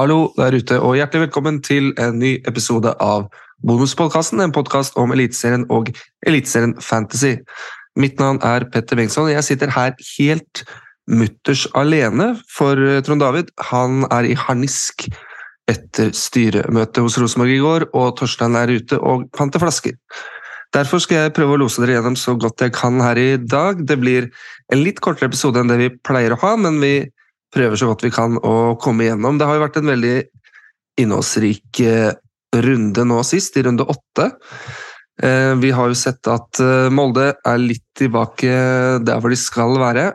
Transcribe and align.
Hallo 0.00 0.30
der 0.38 0.54
ute, 0.56 0.78
og 0.80 0.94
hjertelig 0.96 1.26
velkommen 1.26 1.58
til 1.60 1.90
en 2.00 2.14
ny 2.16 2.30
episode 2.48 2.88
av 3.04 3.26
Bonuspodkasten, 3.68 4.40
en 4.40 4.54
podkast 4.56 4.94
om 4.96 5.10
Eliteserien 5.12 5.66
og 5.68 5.90
Eliteserien 6.24 6.72
Fantasy. 6.80 7.34
Mitt 8.00 8.16
navn 8.22 8.38
er 8.46 8.64
Petter 8.72 8.96
Bengtsson, 8.96 9.28
og 9.28 9.34
jeg 9.34 9.44
sitter 9.44 9.74
her 9.74 9.92
helt 10.14 10.62
mutters 11.04 11.66
alene, 11.76 12.30
for 12.48 12.80
Trond 13.04 13.20
David 13.20 13.52
han 13.68 14.06
er 14.08 14.30
i 14.30 14.38
harnisk 14.46 15.04
etter 15.68 16.14
styremøtet 16.16 17.04
hos 17.04 17.20
Rosenborg 17.20 17.58
i 17.58 17.60
går, 17.60 17.88
og 17.92 18.16
Torstein 18.22 18.56
er 18.56 18.72
ute 18.72 18.96
og 19.04 19.28
panter 19.36 19.60
flasker. 19.60 20.00
Derfor 20.72 21.04
skal 21.04 21.26
jeg 21.26 21.36
prøve 21.36 21.58
å 21.58 21.64
lose 21.66 21.84
dere 21.84 21.98
gjennom 21.98 22.16
så 22.16 22.38
godt 22.40 22.64
jeg 22.64 22.72
kan 22.78 23.02
her 23.04 23.20
i 23.20 23.34
dag. 23.36 23.84
Det 23.84 24.00
blir 24.00 24.32
en 24.72 24.80
litt 24.80 25.04
kortere 25.04 25.28
episode 25.28 25.60
enn 25.60 25.68
det 25.68 25.82
vi 25.82 25.94
pleier 26.08 26.32
å 26.32 26.40
ha, 26.46 26.56
men 26.56 26.80
vi 26.80 26.94
prøver 27.54 27.78
så 27.78 27.90
godt 27.90 28.04
vi 28.06 28.12
kan 28.14 28.38
å 28.46 28.76
komme 28.80 29.06
igjennom. 29.06 29.38
Det 29.38 29.48
har 29.48 29.58
jo 29.58 29.64
vært 29.64 29.80
en 29.80 29.90
veldig 29.90 30.14
innholdsrik 31.00 31.82
eh, 31.84 32.12
runde 32.64 33.04
nå 33.06 33.20
sist, 33.26 33.56
i 33.56 33.64
runde 33.66 33.86
åtte. 33.90 34.30
Eh, 35.22 35.52
vi 35.60 35.72
har 35.74 35.90
jo 35.90 35.98
sett 35.98 36.26
at 36.30 36.60
eh, 36.62 36.88
Molde 36.92 37.32
er 37.34 37.62
litt 37.62 37.86
tilbake 37.98 38.52
der 39.04 39.22
hvor 39.22 39.32
de 39.32 39.40
skal 39.40 39.76
være. 39.80 40.10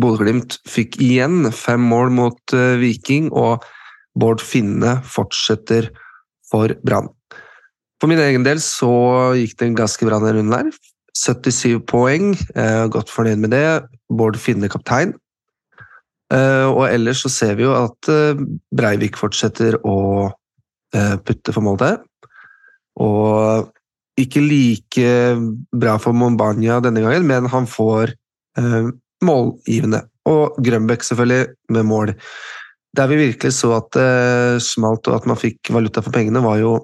Bodø-Glimt 0.00 0.58
fikk 0.66 0.98
igjen 1.02 1.52
fem 1.54 1.82
mål 1.86 2.10
mot 2.14 2.54
Viking, 2.80 3.28
og 3.30 3.62
Bård 4.18 4.42
Finne 4.42 4.96
fortsetter 5.06 5.86
for 6.50 6.74
Brann. 6.82 7.12
For 8.02 8.10
min 8.10 8.18
egen 8.18 8.42
del 8.46 8.58
så 8.62 8.90
gikk 9.38 9.54
det 9.60 9.68
en 9.68 9.78
ganske 9.78 10.08
bra 10.08 10.18
denne 10.18 10.40
runden 10.40 10.56
her. 10.56 10.80
77 11.14 11.78
poeng, 11.86 12.32
godt 12.90 13.12
fornøyd 13.14 13.44
med 13.44 13.54
det. 13.54 13.62
Bård 14.10 14.34
Finne 14.42 14.66
kaptein. 14.70 15.14
Eh, 16.34 16.66
og 16.70 16.86
ellers 16.88 17.22
så 17.24 17.30
ser 17.30 17.58
vi 17.58 17.66
jo 17.66 17.74
at 17.76 18.10
eh, 18.10 18.40
Breivik 18.74 19.18
fortsetter 19.20 19.76
å 19.86 19.98
eh, 20.94 21.14
putte 21.22 21.54
for 21.54 21.64
Molde. 21.64 21.92
Og 23.02 23.70
ikke 24.20 24.42
like 24.44 25.14
bra 25.74 25.96
for 26.02 26.16
Mombania 26.16 26.78
denne 26.82 27.02
gangen, 27.02 27.24
men 27.26 27.48
han 27.50 27.66
får 27.66 28.12
målgivende. 29.26 30.04
Og 30.30 30.60
Grønbæk 30.62 31.02
selvfølgelig, 31.02 31.48
med 31.74 31.88
mål. 31.90 32.12
Der 32.94 33.10
vi 33.10 33.18
virkelig 33.18 33.56
så 33.56 33.72
at 33.80 33.88
det 33.96 34.62
smalt 34.62 35.10
og 35.10 35.16
at 35.16 35.26
man 35.26 35.40
fikk 35.40 35.72
valuta 35.74 36.04
for 36.06 36.14
pengene, 36.14 36.44
var 36.44 36.60
jo 36.62 36.76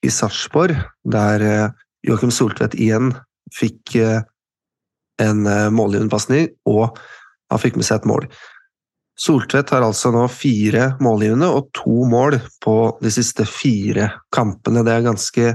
i 0.00 0.08
Sarpsborg, 0.08 0.72
der 1.04 1.44
Joakim 2.08 2.32
Soltvedt 2.32 2.78
igjen 2.80 3.12
fikk 3.52 3.98
en 5.20 5.44
målgivende 5.76 6.08
pasning, 6.14 6.48
og 6.64 6.96
han 7.52 7.60
fikk 7.60 7.76
med 7.76 7.90
seg 7.90 8.00
et 8.00 8.08
mål. 8.08 8.30
Soltvedt 9.18 9.72
har 9.74 9.82
altså 9.82 10.12
nå 10.14 10.22
fire 10.30 10.92
målgivende 11.02 11.48
og 11.50 11.72
to 11.74 12.04
mål 12.06 12.38
på 12.62 12.76
de 13.02 13.10
siste 13.10 13.46
fire 13.50 14.12
kampene. 14.34 14.84
Det 14.86 14.94
er 14.94 15.06
ganske 15.08 15.52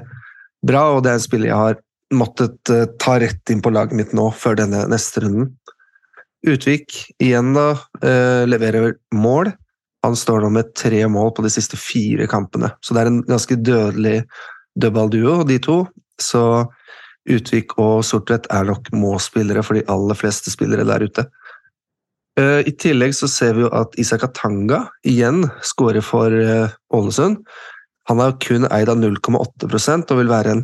bra, 0.68 0.84
og 0.92 1.04
det 1.06 1.14
er 1.14 1.20
en 1.20 1.24
spiller 1.24 1.52
jeg 1.52 1.62
har 1.62 1.80
måttet 2.14 2.72
eh, 2.74 2.86
ta 3.02 3.18
rett 3.24 3.54
inn 3.54 3.64
på 3.64 3.72
laget 3.74 3.96
mitt 3.98 4.14
nå 4.16 4.30
før 4.36 4.60
denne 4.60 4.84
neste 4.92 5.24
runden. 5.24 5.54
Utvik 6.44 6.98
igjen 7.24 7.54
da 7.56 7.70
eh, 8.04 8.44
leverer 8.50 8.98
mål. 9.16 9.54
Han 10.04 10.18
står 10.20 10.44
nå 10.44 10.52
med 10.58 10.74
tre 10.76 11.06
mål 11.08 11.32
på 11.38 11.46
de 11.46 11.52
siste 11.54 11.80
fire 11.80 12.28
kampene, 12.28 12.74
så 12.84 12.96
det 12.96 13.04
er 13.04 13.12
en 13.14 13.22
ganske 13.30 13.56
dødelig 13.56 14.18
dødballduo, 14.76 15.44
de 15.48 15.62
to. 15.64 15.78
Så 16.20 16.44
Utvik 17.32 17.78
og 17.80 18.04
Sortvedt 18.04 18.50
er 18.52 18.68
nok 18.68 18.92
målspillere 18.92 19.64
for 19.64 19.80
de 19.80 19.86
aller 19.92 20.20
fleste 20.20 20.52
spillere 20.52 20.84
der 20.90 21.08
ute. 21.08 21.24
Eh, 22.40 22.62
I 22.66 22.74
tillegg 22.82 23.14
så 23.14 23.30
ser 23.30 23.54
vi 23.58 23.66
jo 23.66 23.72
at 23.78 23.94
Isak 24.02 24.26
Atanga 24.26 24.88
igjen 25.06 25.44
skårer 25.66 26.02
for 26.06 26.34
eh, 26.34 26.72
Ålesund. 26.94 27.44
Han 28.10 28.22
er 28.22 28.32
jo 28.32 28.40
kun 28.48 28.66
eid 28.74 28.90
av 28.92 28.98
0,8 29.00 29.70
og 30.02 30.18
vil 30.18 30.32
være 30.32 30.56
en 30.58 30.64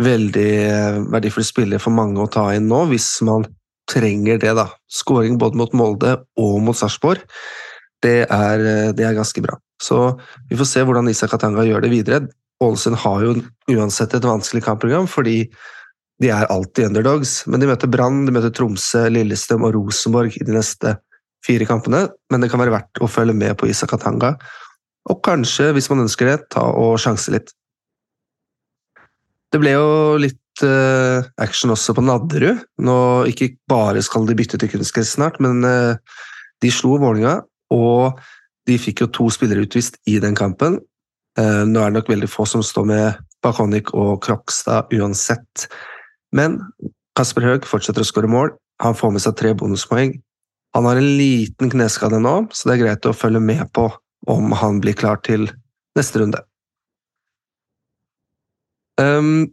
veldig 0.00 0.50
eh, 0.66 1.00
verdifull 1.10 1.46
spiller 1.46 1.82
for 1.82 1.94
mange 1.96 2.22
å 2.22 2.30
ta 2.30 2.46
inn 2.54 2.70
nå, 2.70 2.84
hvis 2.92 3.08
man 3.26 3.48
trenger 3.90 4.38
det. 4.38 4.54
da. 4.54 4.68
Skåring 4.86 5.40
både 5.40 5.58
mot 5.58 5.74
Molde 5.74 6.20
og 6.38 6.60
mot 6.62 6.78
Sarpsborg, 6.78 7.26
det, 8.00 8.30
det, 8.96 9.04
er 9.04 9.18
ganske 9.18 9.42
bra. 9.44 9.58
Så 9.82 10.14
vi 10.48 10.56
får 10.56 10.68
se 10.70 10.84
hvordan 10.86 11.10
Isak 11.10 11.34
Atanga 11.36 11.66
gjør 11.66 11.82
det 11.84 11.90
videre. 11.92 12.22
Ålesund 12.62 13.00
har 13.02 13.26
jo 13.26 13.34
uansett 13.74 14.14
et 14.14 14.24
vanskelig 14.24 14.62
kampprogram, 14.64 15.10
fordi 15.10 15.42
de 16.20 16.28
er 16.28 16.50
alltid 16.52 16.90
underdogs, 16.90 17.46
men 17.48 17.62
de 17.62 17.68
møter 17.70 17.88
Brann, 17.88 18.26
de 18.26 18.34
møter 18.34 18.52
Tromsø, 18.52 19.06
Lillestrøm 19.08 19.64
og 19.64 19.76
Rosenborg 19.78 20.36
i 20.36 20.44
de 20.44 20.52
neste 20.52 20.98
fire 21.46 21.64
kampene. 21.68 22.04
Men 22.32 22.44
det 22.44 22.50
kan 22.52 22.60
være 22.60 22.74
verdt 22.74 23.00
å 23.00 23.08
følge 23.08 23.36
med 23.36 23.56
på 23.60 23.70
Isak 23.70 23.94
Atanga, 23.96 24.34
og 25.08 25.22
kanskje, 25.24 25.70
hvis 25.72 25.88
man 25.90 26.04
ønsker 26.04 26.28
det, 26.28 26.36
ta 26.52 26.66
og 26.76 26.98
sjanse 27.00 27.32
litt. 27.32 27.54
Det 29.50 29.58
ble 29.62 29.72
jo 29.72 30.18
litt 30.20 30.62
uh, 30.62 31.24
action 31.40 31.72
også 31.74 31.96
på 31.96 32.04
Nadderud. 32.04 32.60
Nå 32.84 32.98
ikke 33.30 33.54
bare 33.70 34.02
skal 34.04 34.28
de 34.28 34.36
bytte 34.38 34.60
til 34.60 34.70
kunstgress 34.70 35.16
snart, 35.16 35.40
men 35.42 35.64
uh, 35.64 35.96
de 36.60 36.70
slo 36.74 36.98
Vålinga, 37.00 37.40
og 37.74 38.20
de 38.68 38.76
fikk 38.78 39.06
jo 39.06 39.10
to 39.16 39.30
spillere 39.32 39.64
utvist 39.64 39.96
i 40.10 40.18
den 40.22 40.36
kampen. 40.38 40.78
Uh, 41.40 41.64
nå 41.64 41.80
er 41.80 41.90
det 41.90 41.98
nok 41.98 42.12
veldig 42.12 42.30
få 42.30 42.46
som 42.46 42.62
står 42.62 42.86
med 42.92 43.24
Bakonik 43.42 43.94
og 43.96 44.20
Krokstad 44.22 44.92
uansett. 45.00 45.70
Men 46.36 46.58
Kasper 47.18 47.46
Høeg 47.46 47.68
fortsetter 47.68 48.04
å 48.04 48.08
skåre 48.08 48.30
mål. 48.30 48.52
Han 48.80 48.96
får 48.96 49.14
med 49.14 49.24
seg 49.24 49.36
tre 49.38 49.54
bonuspoeng. 49.58 50.14
Han 50.76 50.86
har 50.86 51.00
en 51.00 51.10
liten 51.18 51.72
kneskade 51.72 52.20
nå, 52.22 52.34
så 52.54 52.68
det 52.68 52.76
er 52.76 52.84
greit 52.84 53.08
å 53.08 53.16
følge 53.16 53.42
med 53.42 53.64
på 53.74 53.88
om 54.30 54.52
han 54.54 54.78
blir 54.82 54.94
klar 54.94 55.18
til 55.26 55.48
neste 55.98 56.22
runde. 56.22 56.42
Um, 59.00 59.48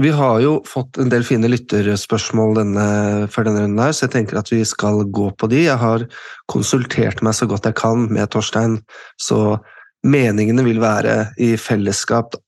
vi 0.00 0.08
har 0.14 0.38
jo 0.40 0.54
fått 0.64 0.96
en 1.02 1.10
del 1.12 1.24
fine 1.26 1.50
lytterspørsmål 1.52 2.54
denne, 2.56 2.86
før 3.28 3.48
denne 3.48 3.66
runden, 3.66 3.82
her, 3.82 3.92
så 3.92 4.06
jeg 4.06 4.14
tenker 4.14 4.38
at 4.40 4.48
vi 4.52 4.62
skal 4.68 5.02
gå 5.04 5.28
på 5.36 5.50
de. 5.52 5.66
Jeg 5.66 5.76
har 5.82 6.06
konsultert 6.48 7.20
meg 7.24 7.36
så 7.36 7.48
godt 7.50 7.68
jeg 7.68 7.76
kan 7.76 8.06
med 8.08 8.30
Torstein, 8.32 8.78
så 9.20 9.58
meningene 10.06 10.64
vil 10.64 10.80
være 10.80 11.34
i 11.36 11.52
fellesskap. 11.60 12.38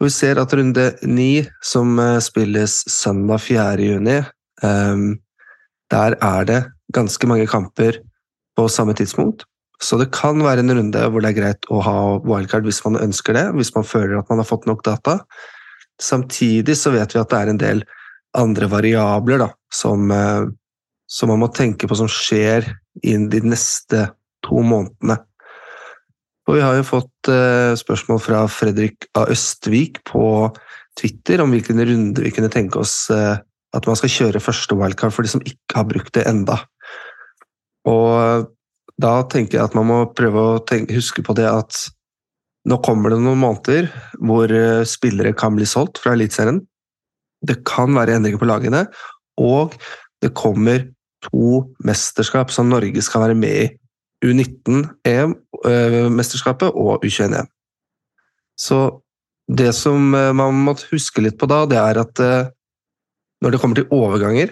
Og 0.00 0.08
vi 0.08 0.14
ser 0.14 0.40
at 0.40 0.52
runde 0.56 0.86
ni, 1.04 1.44
som 1.60 1.98
eh, 2.00 2.18
spilles 2.24 2.80
søndag 2.88 3.42
4. 3.44 3.66
juni, 3.84 4.16
um, 4.64 5.18
der 5.92 6.16
er 6.24 6.46
det 6.48 6.60
ganske 6.96 7.28
mange 7.28 7.46
kamper 7.50 8.00
på 8.56 8.64
samme 8.72 8.94
tidspunkt. 8.96 9.44
Så 9.80 9.98
det 10.00 10.10
kan 10.12 10.40
være 10.44 10.64
en 10.64 10.72
runde 10.76 11.04
hvor 11.12 11.20
det 11.20 11.30
er 11.30 11.38
greit 11.38 11.68
å 11.72 11.80
ha 11.84 11.96
wildcard 12.24 12.64
hvis 12.68 12.82
man 12.84 13.00
ønsker 13.00 13.36
det, 13.36 13.46
hvis 13.56 13.74
man 13.76 13.86
føler 13.86 14.18
at 14.18 14.28
man 14.32 14.40
har 14.40 14.48
fått 14.48 14.68
nok 14.68 14.82
data. 14.88 15.20
Samtidig 16.00 16.76
så 16.80 16.92
vet 16.96 17.14
vi 17.14 17.20
at 17.20 17.32
det 17.32 17.38
er 17.38 17.52
en 17.52 17.60
del 17.60 17.84
andre 18.40 18.68
variabler 18.72 19.44
da, 19.44 19.50
som, 19.74 20.10
eh, 20.16 20.48
som 21.08 21.32
man 21.32 21.44
må 21.44 21.52
tenke 21.52 21.88
på 21.88 21.96
som 21.98 22.08
skjer 22.08 22.72
inn 23.04 23.28
de 23.32 23.44
neste 23.44 24.06
to 24.46 24.64
månedene. 24.64 25.20
Og 26.50 26.56
vi 26.56 26.62
har 26.64 26.80
jo 26.80 26.82
fått 26.82 27.28
uh, 27.30 27.78
spørsmål 27.78 28.18
fra 28.18 28.40
Fredrik 28.50 29.06
A. 29.14 29.28
Østvik 29.30 30.00
på 30.08 30.50
Twitter 30.98 31.38
om 31.44 31.52
hvilken 31.54 31.78
runde 31.78 32.24
vi 32.24 32.32
kunne 32.34 32.50
tenke 32.50 32.80
oss 32.80 33.04
uh, 33.14 33.38
at 33.70 33.86
man 33.86 33.94
skal 33.94 34.10
kjøre 34.10 34.42
første 34.42 34.74
wildcard 34.74 35.14
for 35.14 35.22
de 35.22 35.30
som 35.30 35.44
ikke 35.46 35.76
har 35.78 35.86
brukt 35.86 36.10
det 36.16 36.24
enda. 36.26 36.56
Og 37.86 38.50
da 38.98 39.12
tenker 39.30 39.60
jeg 39.60 39.68
at 39.68 39.76
man 39.78 39.86
må 39.92 40.00
prøve 40.10 40.42
å 40.42 40.58
tenke, 40.66 40.96
huske 40.98 41.22
på 41.22 41.36
det 41.38 41.46
at 41.46 41.84
nå 42.66 42.80
kommer 42.82 43.14
det 43.14 43.20
noen 43.22 43.38
måneder 43.40 43.86
hvor 44.18 44.50
spillere 44.90 45.30
kan 45.38 45.54
bli 45.54 45.68
solgt 45.70 46.02
fra 46.02 46.16
Eliteserien. 46.16 46.58
Det 47.46 47.60
kan 47.62 47.94
være 47.94 48.18
endringer 48.18 48.42
på 48.42 48.50
lagene, 48.50 48.82
og 49.38 49.78
det 50.20 50.34
kommer 50.34 50.82
to 51.30 51.62
mesterskap 51.86 52.50
som 52.52 52.68
Norge 52.74 53.06
skal 53.06 53.28
være 53.28 53.38
med 53.38 53.62
i 53.62 53.70
U19-mesterskapet 54.24 56.68
e 56.68 56.70
og 56.74 57.04
U21-EM. 57.04 57.46
Så 58.60 59.00
det 59.50 59.72
som 59.74 60.14
eh, 60.14 60.32
man 60.36 60.54
må 60.66 60.74
huske 60.92 61.20
litt 61.24 61.38
på 61.40 61.46
da, 61.50 61.64
det 61.68 61.78
er 61.80 61.98
at 62.02 62.20
eh, 62.22 62.48
når 63.40 63.54
det 63.54 63.60
kommer 63.62 63.78
til 63.78 63.92
overganger, 63.94 64.48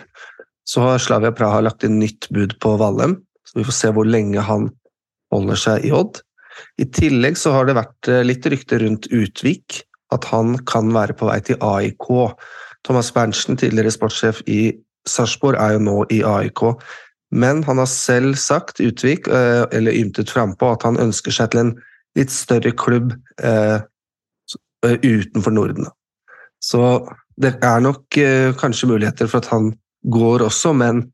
så 0.68 0.84
har 0.84 1.02
Slavia 1.02 1.32
Praha 1.32 1.60
lagt 1.64 1.84
inn 1.86 2.00
nytt 2.00 2.28
bud 2.34 2.56
på 2.62 2.74
Valheim. 2.80 3.14
Så 3.48 3.60
vi 3.60 3.66
får 3.68 3.76
se 3.76 3.92
hvor 3.96 4.08
lenge 4.08 4.40
han 4.44 4.68
holder 5.32 5.60
seg 5.60 5.86
i 5.88 5.92
Odd. 5.96 6.20
I 6.82 6.88
tillegg 6.94 7.38
så 7.38 7.52
har 7.54 7.68
det 7.68 7.78
vært 7.78 8.10
eh, 8.10 8.24
litt 8.26 8.48
rykter 8.48 8.82
rundt 8.84 9.10
Utvik, 9.14 9.82
at 10.14 10.24
han 10.32 10.56
kan 10.68 10.90
være 10.94 11.16
på 11.16 11.28
vei 11.28 11.38
til 11.44 11.60
AIK. 11.64 12.08
Thomas 12.88 13.10
Berntsen, 13.14 13.58
tidligere 13.60 13.92
sportssjef 13.92 14.40
i 14.48 14.72
Sarpsborg, 15.08 15.58
er 15.60 15.76
jo 15.76 15.84
nå 15.84 15.98
i 16.14 16.22
AIK. 16.26 16.64
Men 17.30 17.62
han 17.64 17.78
har 17.78 17.86
selv 17.86 18.34
sagt, 18.40 18.80
Utvik, 18.80 19.26
eh, 19.28 19.64
eller 19.72 19.92
ymtet 19.92 20.30
frampå, 20.30 20.72
at 20.72 20.86
han 20.86 21.00
ønsker 21.00 21.34
seg 21.34 21.52
til 21.52 21.60
en 21.66 21.74
litt 22.16 22.32
større 22.32 22.72
klubb 22.72 23.12
eh, 23.44 23.84
eh, 24.86 24.96
utenfor 25.04 25.52
Norden. 25.52 25.90
Så 26.64 26.80
det 27.38 27.54
er 27.62 27.84
nok 27.84 28.16
kanskje 28.58 28.88
muligheter 28.90 29.28
for 29.30 29.38
at 29.44 29.50
han 29.52 29.70
går 30.10 30.42
også, 30.48 30.72
men 30.74 31.04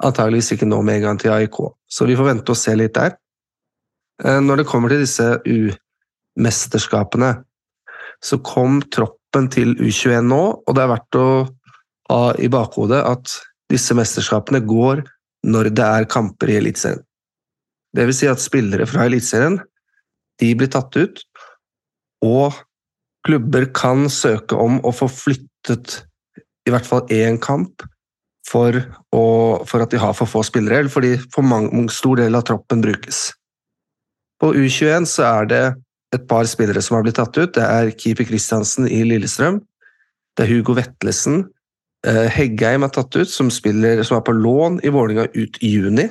antageligvis 0.00 0.54
ikke 0.54 0.68
nå 0.70 0.78
med 0.86 1.00
en 1.00 1.04
gang 1.08 1.20
til 1.20 1.34
AIK. 1.34 1.58
Så 1.84 2.06
vi 2.08 2.16
får 2.16 2.30
vente 2.30 2.54
og 2.54 2.56
se 2.56 2.72
litt 2.78 2.94
der. 2.96 3.18
Når 4.24 4.60
det 4.60 4.66
kommer 4.68 4.88
til 4.92 5.02
disse 5.02 5.26
U-mesterskapene, 5.44 7.34
så 8.24 8.40
kom 8.44 8.80
troppen 8.88 9.50
til 9.52 9.74
U21 9.76 10.24
nå, 10.32 10.40
og 10.64 10.76
det 10.76 10.82
er 10.84 10.92
verdt 10.94 11.20
å 11.20 11.28
ha 12.08 12.22
i 12.40 12.48
bakhodet 12.52 13.04
at 13.04 13.36
disse 13.70 13.92
mesterskapene 13.96 14.62
går 14.64 15.04
når 15.46 15.70
det 15.76 15.86
er 15.86 16.08
kamper 16.10 16.52
i 16.52 16.58
Eliteserien. 16.60 17.02
Det 17.96 18.06
vil 18.06 18.16
si 18.16 18.28
at 18.30 18.42
spillere 18.42 18.86
fra 18.86 19.06
Eliteserien 19.08 19.58
blir 20.40 20.70
tatt 20.72 20.96
ut, 20.96 21.18
og 22.24 22.54
klubber 23.26 23.66
kan 23.76 24.06
søke 24.12 24.56
om 24.56 24.78
å 24.86 24.92
få 24.94 25.08
flyttet 25.12 25.98
i 26.64 26.72
hvert 26.72 26.86
fall 26.88 27.04
én 27.12 27.36
kamp 27.40 27.84
for, 28.48 28.76
å, 29.14 29.24
for, 29.68 29.84
at 29.84 29.92
de 29.92 30.00
har 30.00 30.16
for 30.16 30.30
få 30.30 30.42
spillere, 30.46 30.80
eller 30.80 30.92
fordi 30.92 31.12
for 31.34 31.46
mange, 31.46 31.86
stor 31.92 32.20
del 32.20 32.38
av 32.38 32.46
troppen 32.48 32.82
brukes. 32.84 33.30
På 34.40 34.54
U21 34.56 35.06
så 35.08 35.26
er 35.28 35.50
det 35.50 35.64
et 36.16 36.26
par 36.30 36.48
spillere 36.48 36.82
som 36.82 36.96
har 36.96 37.04
blitt 37.06 37.18
tatt 37.20 37.36
ut. 37.36 37.52
Det 37.54 37.64
er 37.64 37.92
Keeper 37.94 38.26
Kristiansen 38.26 38.88
i 38.88 39.02
Lillestrøm. 39.06 39.60
Det 40.36 40.46
er 40.46 40.52
Hugo 40.54 40.74
Vetlesen. 40.78 41.44
Eh, 42.06 42.26
Heggheim 42.32 42.86
er 42.86 42.92
tatt 42.94 43.16
ut, 43.16 43.28
som, 43.28 43.50
spiller, 43.52 44.02
som 44.06 44.18
er 44.18 44.24
på 44.24 44.34
lån 44.36 44.80
i 44.86 44.92
Vålinga 44.92 45.26
ut 45.34 45.58
i 45.60 45.74
juni. 45.74 46.06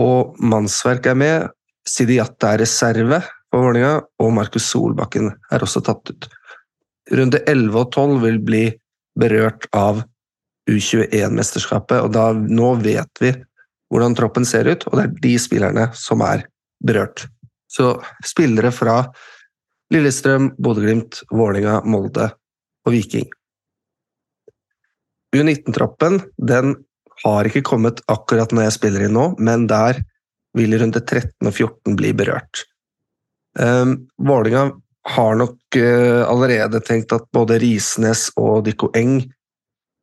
Og 0.00 0.36
Mannsverk 0.42 1.08
er 1.08 1.16
med. 1.16 1.46
Sidiata 1.86 2.52
er 2.54 2.64
reserve 2.64 3.22
på 3.52 3.62
Vålinga, 3.62 4.00
og 4.20 4.34
Markus 4.36 4.66
Solbakken 4.68 5.30
er 5.52 5.64
også 5.64 5.84
tatt 5.86 6.12
ut. 6.12 6.28
Runde 7.14 7.40
11 7.46 7.78
og 7.78 7.92
12 7.94 8.18
vil 8.24 8.40
bli 8.42 8.64
berørt 9.16 9.68
av 9.76 10.02
U21-mesterskapet, 10.68 12.02
og 12.02 12.10
da, 12.12 12.32
nå 12.34 12.74
vet 12.82 13.22
vi 13.22 13.30
hvordan 13.92 14.16
troppen 14.18 14.44
ser 14.44 14.66
ut, 14.66 14.82
og 14.90 14.98
det 14.98 15.04
er 15.06 15.16
de 15.22 15.32
spillerne 15.38 15.86
som 15.96 16.24
er 16.26 16.42
berørt. 16.84 17.28
Så 17.70 17.94
spillere 18.26 18.72
fra 18.74 18.98
Lillestrøm, 19.94 20.50
Bodø-Glimt, 20.58 21.22
Vålerenga, 21.30 21.78
Molde 21.86 22.32
og 22.82 22.94
Viking. 22.94 23.30
U19-troppen 25.34 26.20
den 26.36 26.76
har 27.24 27.48
ikke 27.48 27.64
kommet 27.66 28.02
akkurat 28.12 28.52
når 28.52 28.68
jeg 28.68 28.76
spiller 28.76 29.06
inn 29.06 29.16
nå, 29.16 29.30
men 29.42 29.66
der 29.70 30.02
vil 30.56 30.76
runde 30.80 31.02
13 31.02 31.48
og 31.48 31.52
14 31.52 31.96
bli 31.98 32.12
berørt. 32.16 32.64
Um, 33.58 34.06
Vålinga 34.20 34.68
har 35.16 35.38
nok 35.40 35.78
uh, 35.80 36.22
allerede 36.28 36.80
tenkt 36.84 37.14
at 37.16 37.26
både 37.34 37.58
Risnes 37.62 38.28
og 38.36 38.66
Dikko 38.66 38.90
Eng 38.96 39.20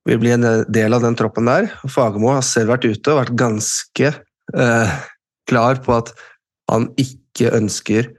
vil 0.07 0.19
bli 0.19 0.33
en 0.35 0.45
del 0.73 0.95
av 0.95 1.03
den 1.05 1.15
troppen 1.17 1.47
der. 1.47 1.69
Fagermo 1.89 2.33
har 2.33 2.45
selv 2.45 2.73
vært 2.73 2.87
ute 2.89 3.13
og 3.13 3.21
vært 3.21 3.37
ganske 3.39 4.13
uh, 4.57 4.95
klar 5.49 5.79
på 5.85 5.95
at 5.95 6.13
han 6.71 6.89
ikke 6.99 7.53
ønsker 7.53 8.09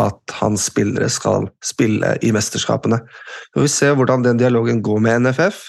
at 0.00 0.34
hans 0.38 0.66
spillere 0.70 1.08
skal 1.12 1.50
spille 1.64 2.14
i 2.24 2.32
mesterskapene. 2.34 3.02
Vi 3.52 3.60
får 3.60 3.72
se 3.72 3.90
hvordan 3.96 4.24
den 4.24 4.40
dialogen 4.40 4.80
går 4.84 5.02
med 5.04 5.26
NFF, 5.26 5.66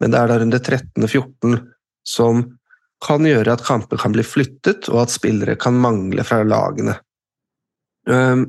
men 0.00 0.12
det 0.12 0.20
er 0.20 0.30
da 0.30 0.38
runde 0.40 0.60
13-14 0.60 1.58
som 2.06 2.44
kan 3.04 3.26
gjøre 3.26 3.56
at 3.56 3.64
kamper 3.66 4.00
kan 4.00 4.14
bli 4.14 4.24
flyttet, 4.24 4.88
og 4.92 5.04
at 5.04 5.14
spillere 5.14 5.56
kan 5.60 5.76
mangle 5.80 6.24
fra 6.24 6.40
lagene. 6.46 6.96
Um, 8.08 8.46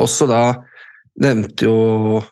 også 0.00 0.26
da 0.30 0.42
nevnte 1.22 1.68
jo 1.68 2.22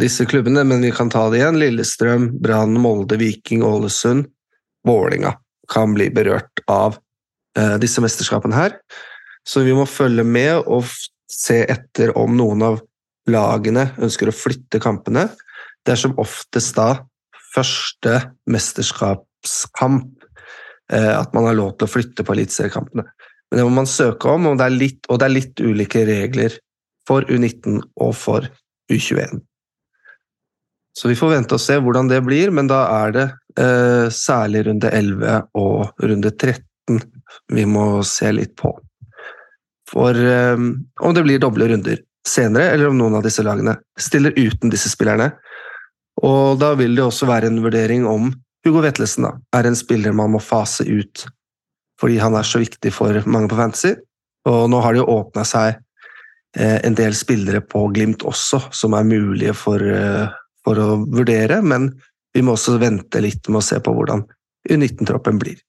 disse 0.00 0.24
klubbene, 0.26 0.64
men 0.66 0.82
vi 0.82 0.90
kan 0.94 1.10
ta 1.12 1.26
det 1.30 1.40
igjen. 1.40 1.60
Lillestrøm, 1.60 2.30
Brann, 2.42 2.74
Molde, 2.82 3.18
Viking, 3.20 3.62
Ålesund, 3.66 4.26
Vålinga 4.86 5.36
kan 5.70 5.94
bli 5.94 6.08
berørt 6.14 6.62
av 6.70 6.96
uh, 7.58 7.76
disse 7.82 8.02
mesterskapene 8.02 8.56
her. 8.56 8.76
Så 9.46 9.62
vi 9.66 9.74
må 9.76 9.86
følge 9.88 10.24
med 10.26 10.66
og 10.66 10.88
se 11.30 11.62
etter 11.70 12.12
om 12.18 12.34
noen 12.36 12.64
av 12.66 12.80
lagene 13.30 13.90
ønsker 14.02 14.30
å 14.30 14.34
flytte 14.34 14.80
kampene. 14.82 15.28
Det 15.84 15.94
er 15.94 16.00
som 16.00 16.18
oftest 16.20 16.74
da 16.76 17.04
første 17.54 18.16
mesterskapskamp 18.50 20.24
eh, 20.92 21.12
at 21.16 21.34
man 21.36 21.48
har 21.48 21.58
lov 21.58 21.74
til 21.76 21.88
å 21.88 21.92
flytte 21.92 22.26
på 22.26 22.36
eliteseriekampene. 22.36 23.06
Men 23.50 23.60
det 23.60 23.66
må 23.66 23.74
man 23.80 23.90
søke 23.90 24.30
om, 24.30 24.50
og 24.52 24.58
det, 24.60 24.68
litt, 24.76 25.06
og 25.10 25.20
det 25.20 25.26
er 25.26 25.36
litt 25.36 25.62
ulike 25.62 26.04
regler 26.06 26.58
for 27.08 27.26
U19 27.26 27.80
og 28.00 28.12
for 28.14 28.46
U21. 28.92 29.40
Så 30.94 31.10
vi 31.10 31.18
får 31.18 31.34
vente 31.34 31.56
og 31.56 31.62
se 31.62 31.78
hvordan 31.80 32.10
det 32.10 32.20
blir, 32.26 32.52
men 32.54 32.70
da 32.70 32.84
er 33.04 33.16
det 33.16 33.26
eh, 33.58 34.06
særlig 34.14 34.66
runde 34.68 34.90
11 34.90 35.50
og 35.58 36.06
runde 36.06 36.34
13 36.34 37.02
vi 37.54 37.62
må 37.70 38.00
se 38.06 38.30
litt 38.34 38.56
på 38.58 38.72
for 39.90 40.14
eh, 40.14 40.56
om 41.00 41.14
det 41.14 41.24
blir 41.26 41.42
doble 41.42 41.68
runder 41.70 42.00
senere, 42.26 42.74
eller 42.74 42.90
om 42.90 42.98
noen 42.98 43.18
av 43.18 43.26
disse 43.26 43.42
lagene 43.44 43.76
stiller 43.98 44.36
uten 44.36 44.72
disse 44.72 44.90
spillerne. 44.92 45.32
Og 46.26 46.60
da 46.60 46.74
vil 46.78 46.96
det 46.96 47.04
også 47.04 47.28
være 47.28 47.50
en 47.50 47.60
vurdering 47.64 48.06
om 48.08 48.30
Hugo 48.66 48.82
Vetlesen 48.84 49.24
da, 49.24 49.34
er 49.56 49.68
en 49.68 49.78
spiller 49.78 50.12
man 50.16 50.34
må 50.34 50.42
fase 50.44 50.84
ut 50.84 51.26
fordi 52.00 52.16
han 52.16 52.32
er 52.32 52.46
så 52.48 52.62
viktig 52.62 52.92
for 52.96 53.16
mange 53.28 53.50
på 53.50 53.58
Fantasy. 53.58 53.90
Og 54.48 54.70
nå 54.72 54.78
har 54.80 54.94
det 54.94 55.02
jo 55.02 55.18
åpna 55.18 55.44
seg 55.44 55.74
eh, 56.56 56.78
en 56.86 56.96
del 56.96 57.12
spillere 57.16 57.60
på 57.60 57.82
Glimt 57.92 58.24
også, 58.24 58.62
som 58.72 58.96
er 58.96 59.04
mulige 59.04 59.52
for, 59.52 59.84
eh, 59.84 60.30
for, 60.64 60.80
å 60.80 61.02
vurdere, 61.02 61.60
men 61.60 61.90
vi 62.32 62.44
må 62.46 62.54
også 62.56 62.78
vente 62.80 63.20
litt 63.20 63.50
med 63.50 63.60
å 63.60 63.66
se 63.66 63.82
på 63.84 63.92
hvordan 63.92 64.24
U19-troppen 64.70 65.40
blir. 65.40 65.60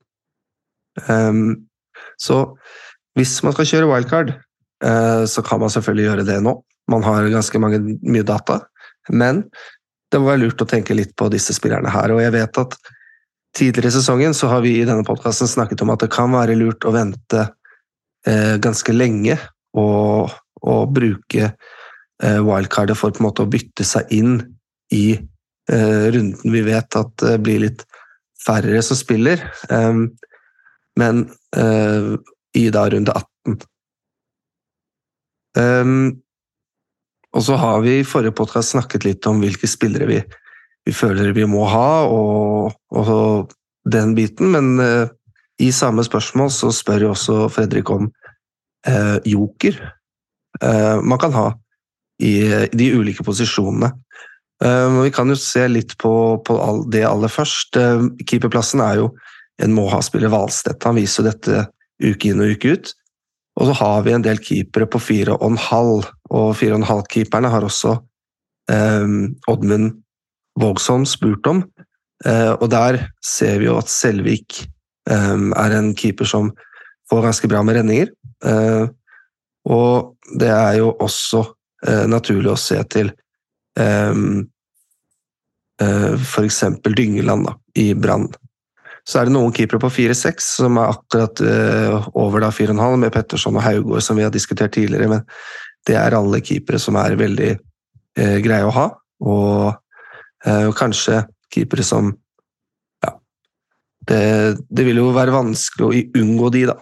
Um, 1.07 1.67
så 2.19 2.43
hvis 3.17 3.37
man 3.43 3.55
skal 3.55 3.67
kjøre 3.67 3.91
wildcard, 3.91 4.33
uh, 4.85 5.23
så 5.27 5.43
kan 5.43 5.61
man 5.63 5.71
selvfølgelig 5.73 6.07
gjøre 6.07 6.25
det 6.27 6.39
nå. 6.45 6.53
Man 6.91 7.03
har 7.07 7.27
ganske 7.31 7.59
mange, 7.63 7.79
mye 8.03 8.27
data, 8.27 8.59
men 9.11 9.45
det 10.11 10.19
må 10.19 10.27
være 10.27 10.43
lurt 10.43 10.63
å 10.63 10.67
tenke 10.69 10.95
litt 10.97 11.13
på 11.17 11.29
disse 11.31 11.55
spillerne 11.55 11.91
her. 11.93 12.13
Og 12.13 12.21
jeg 12.23 12.33
vet 12.35 12.61
at 12.61 12.77
tidligere 13.57 13.91
i 13.91 13.95
sesongen 13.95 14.35
så 14.37 14.49
har 14.51 14.63
vi 14.65 14.77
i 14.79 14.87
denne 14.87 15.05
podkasten 15.07 15.49
snakket 15.49 15.83
om 15.85 15.93
at 15.93 16.03
det 16.03 16.11
kan 16.13 16.31
være 16.35 16.57
lurt 16.59 16.87
å 16.87 16.93
vente 16.95 17.45
eh, 18.27 18.55
ganske 18.63 18.95
lenge 18.95 19.37
og, 19.79 20.31
og 20.61 20.95
bruke 20.95 21.47
eh, 21.47 22.39
wildcardet 22.43 22.99
for 22.99 23.15
på 23.15 23.23
en 23.23 23.29
måte 23.29 23.45
å 23.45 23.51
bytte 23.51 23.87
seg 23.87 24.11
inn 24.15 24.35
i 24.95 25.05
eh, 25.15 26.05
runden. 26.11 26.55
Vi 26.55 26.63
vet 26.67 26.99
at 26.99 27.15
det 27.23 27.37
blir 27.43 27.63
litt 27.67 27.85
færre 28.41 28.81
som 28.85 28.99
spiller, 28.99 29.43
Um, 29.69 30.09
men 30.99 31.21
uh, 31.55 32.17
i 32.57 32.65
da 32.73 32.81
runde 32.91 33.13
18. 33.15 33.61
Um, 35.55 35.61
ehm, 35.61 36.01
og 37.31 37.45
så 37.45 37.57
har 37.59 37.81
vi 37.85 37.99
i 37.99 38.07
forrige 38.07 38.35
podkast 38.35 38.75
snakket 38.75 39.05
litt 39.07 39.27
om 39.29 39.39
hvilke 39.43 39.69
spillere 39.69 40.07
vi, 40.09 40.19
vi 40.87 40.93
føler 40.95 41.33
vi 41.35 41.47
må 41.47 41.63
ha, 41.69 42.03
og, 42.09 42.75
og 42.91 43.53
den 43.91 44.15
biten, 44.17 44.51
men 44.53 44.75
uh, 44.81 45.07
i 45.61 45.71
samme 45.73 46.03
spørsmål 46.05 46.51
så 46.53 46.71
spør 46.75 47.07
jo 47.07 47.13
også 47.13 47.37
Fredrik 47.53 47.89
om 47.93 48.09
uh, 48.87 49.17
joker 49.27 49.77
uh, 50.61 50.97
man 51.01 51.21
kan 51.21 51.35
ha 51.37 51.47
i, 52.21 52.35
i 52.45 52.77
de 52.77 52.91
ulike 52.93 53.25
posisjonene. 53.25 53.89
vi 54.61 55.09
kan 55.09 55.29
jo 55.29 55.35
se 55.35 55.63
litt 55.67 55.95
på, 55.97 56.11
på 56.45 56.57
all, 56.61 56.83
det 56.93 57.01
aller 57.01 57.31
først. 57.33 57.79
keeperplassen 58.29 58.83
er 58.85 58.99
jo 58.99 59.07
en 59.57 59.73
må-ha-spiller 59.73 60.29
Valstedt. 60.29 60.85
Han 60.85 60.99
viser 60.99 61.23
jo 61.23 61.31
dette 61.31 61.63
uke 61.97 62.29
inn 62.29 62.43
og 62.43 62.53
uke 62.53 62.75
ut. 62.75 62.91
Og 63.57 63.71
så 63.71 63.77
har 63.79 64.05
vi 64.05 64.13
en 64.13 64.25
del 64.25 64.37
keepere 64.37 64.85
på 64.85 65.01
fire 65.01 65.33
og 65.33 65.47
en 65.49 65.57
halv, 65.65 66.05
og 66.31 66.55
fire 66.59 66.75
og 66.75 66.81
en 66.81 66.89
halv-keeperne 66.89 67.51
har 67.51 67.65
også 67.67 67.97
eh, 68.71 69.07
Oddmund 69.51 69.91
Vågsholm 70.59 71.05
spurt 71.07 71.47
om. 71.47 71.63
Eh, 72.25 72.53
og 72.53 72.69
der 72.71 72.99
ser 73.25 73.59
vi 73.61 73.69
jo 73.69 73.77
at 73.81 73.91
Selvik 73.91 74.63
eh, 75.09 75.47
er 75.63 75.77
en 75.77 75.93
keeper 75.97 76.27
som 76.27 76.51
får 77.11 77.25
ganske 77.27 77.49
bra 77.51 77.63
med 77.63 77.79
redninger. 77.79 78.11
Eh, 78.45 78.85
og 79.71 80.15
det 80.39 80.49
er 80.49 80.79
jo 80.79 80.93
også 81.03 81.43
eh, 81.87 82.05
naturlig 82.09 82.53
å 82.53 82.59
se 82.59 82.79
til 82.91 83.11
eh, 83.79 84.23
f.eks. 85.81 86.61
Dyngeland 86.85 87.49
da, 87.49 87.57
i 87.81 87.91
Brann. 87.97 88.29
Så 89.07 89.17
er 89.17 89.27
det 89.27 89.33
noen 89.33 89.53
keepere 89.55 89.81
på 89.81 89.89
4-6 89.89 90.47
som 90.59 90.77
er 90.77 90.91
akkurat 90.93 91.41
over 91.41 92.43
over 92.43 92.43
4,5, 92.53 92.99
med 93.01 93.09
Petterson 93.15 93.57
og 93.57 93.63
Haugård, 93.65 94.03
som 94.05 94.19
vi 94.19 94.27
har 94.27 94.33
diskutert 94.33 94.75
tidligere. 94.75 95.07
Men 95.09 95.23
det 95.87 95.97
er 95.97 96.15
alle 96.17 96.41
keepere 96.45 96.79
som 96.81 96.97
er 97.01 97.17
veldig 97.19 97.51
eh, 97.51 98.37
greie 98.43 98.67
å 98.67 98.73
ha. 98.75 98.87
Og 99.21 99.71
uh, 100.47 100.69
kanskje 100.77 101.23
keepere 101.53 101.85
som 101.85 102.13
Ja. 103.01 103.11
Det, 104.07 104.21
det, 104.69 104.85
vil 104.85 105.01
jo 105.01 105.11
være 105.13 105.33
vanskelig 105.33 105.85
å 105.85 106.21
unngå 106.21 106.49
de, 106.53 106.63
da. 106.71 106.77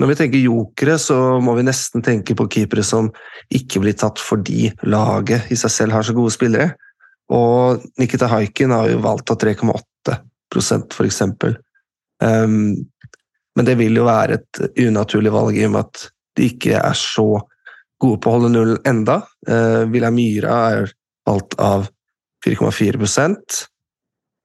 Når 0.00 0.10
vi 0.10 0.16
tenker 0.18 0.42
jokere, 0.42 0.96
så 0.98 1.38
må 1.44 1.54
vi 1.58 1.66
nesten 1.66 2.02
tenke 2.02 2.34
på 2.34 2.48
keepere 2.50 2.82
som 2.82 3.12
ikke 3.54 3.84
blir 3.84 3.94
tatt 3.96 4.18
fordi 4.18 4.72
laget 4.82 5.52
i 5.54 5.58
seg 5.60 5.70
selv 5.70 5.94
har 5.94 6.06
så 6.06 6.16
gode 6.16 6.34
spillere. 6.34 6.72
Og 7.32 7.84
Nikita 8.00 8.26
Haikin 8.32 8.74
har 8.74 8.90
jo 8.90 9.04
valgt 9.04 9.30
av 9.32 9.38
3,8% 9.44 10.96
f.eks. 10.96 11.22
Um, 12.24 12.74
men 13.54 13.68
det 13.68 13.76
vil 13.78 14.00
jo 14.00 14.08
være 14.08 14.40
et 14.40 14.62
unaturlig 14.82 15.32
valg 15.34 15.58
i 15.58 15.66
og 15.68 15.76
med 15.76 15.86
at 15.86 16.08
de 16.34 16.48
ikke 16.50 16.74
er 16.80 16.98
så 16.98 17.28
gode 18.04 18.20
på 18.22 18.30
å 18.30 18.36
holde 18.38 18.52
nullen 18.54 18.80
enda. 18.88 19.22
Uh, 19.48 19.84
Villa 19.92 20.12
Myra 20.14 20.58
er 20.72 20.92
valgt 21.28 21.56
av 21.62 21.88
4,4 22.44 23.00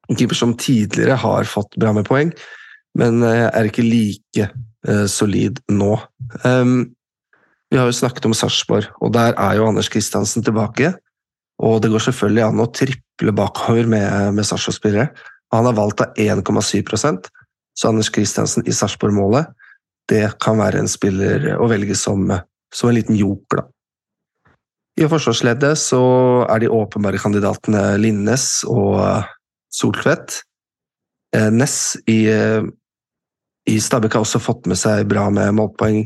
En 0.09 0.17
keeper 0.17 0.35
som 0.35 0.55
tidligere 0.57 1.19
har 1.19 1.43
fått 1.43 1.75
bra 1.75 1.93
med 1.93 2.07
poeng, 2.07 2.31
men 2.97 3.21
uh, 3.23 3.49
er 3.51 3.69
ikke 3.69 3.85
like 3.85 4.49
uh, 4.87 5.05
solid 5.05 5.59
nå. 5.69 5.97
Um, 6.43 6.95
vi 7.69 7.77
har 7.77 7.85
jo 7.85 7.93
snakket 7.99 8.25
om 8.25 8.33
Sarpsborg, 8.33 8.87
og 8.99 9.13
der 9.13 9.35
er 9.37 9.59
jo 9.59 9.67
Anders 9.69 9.91
Kristiansen 9.93 10.43
tilbake. 10.43 10.95
Og 11.61 11.81
det 11.83 11.91
går 11.91 12.01
selvfølgelig 12.07 12.45
an 12.47 12.63
å 12.63 12.71
triple 12.71 13.33
bakover 13.35 13.85
med, 13.91 14.33
med 14.33 14.47
Sarpsborg-spillere. 14.47 15.11
Han 15.53 15.67
har 15.67 15.75
valgt 15.77 16.01
av 16.01 16.17
1,7 16.17 17.27
så 17.79 17.91
Anders 17.91 18.09
Kristiansen 18.11 18.65
i 18.67 18.73
Sarpsborg-målet 18.75 19.51
det 20.09 20.25
kan 20.41 20.57
være 20.59 20.81
en 20.81 20.89
spiller 20.89 21.51
å 21.61 21.67
velge 21.69 21.95
som, 21.97 22.25
som 22.75 22.89
en 22.89 22.97
liten 22.97 23.17
joker, 23.19 23.63
da. 23.63 23.67
I 24.99 25.07
forsvarsleddet 25.07 25.79
så 25.79 26.01
er 26.51 26.59
de 26.59 26.71
åpenbare 26.75 27.21
kandidatene 27.21 27.93
Linnes 28.01 28.65
og 28.67 28.99
Soltvedt. 29.71 30.41
Eh, 31.31 31.47
Ness 31.55 31.95
i, 32.03 32.25
i 33.69 33.77
Stabæk 33.79 34.17
har 34.17 34.25
også 34.25 34.41
fått 34.43 34.67
med 34.67 34.75
seg 34.81 35.07
bra 35.07 35.29
med 35.31 35.55
målpoeng 35.55 36.01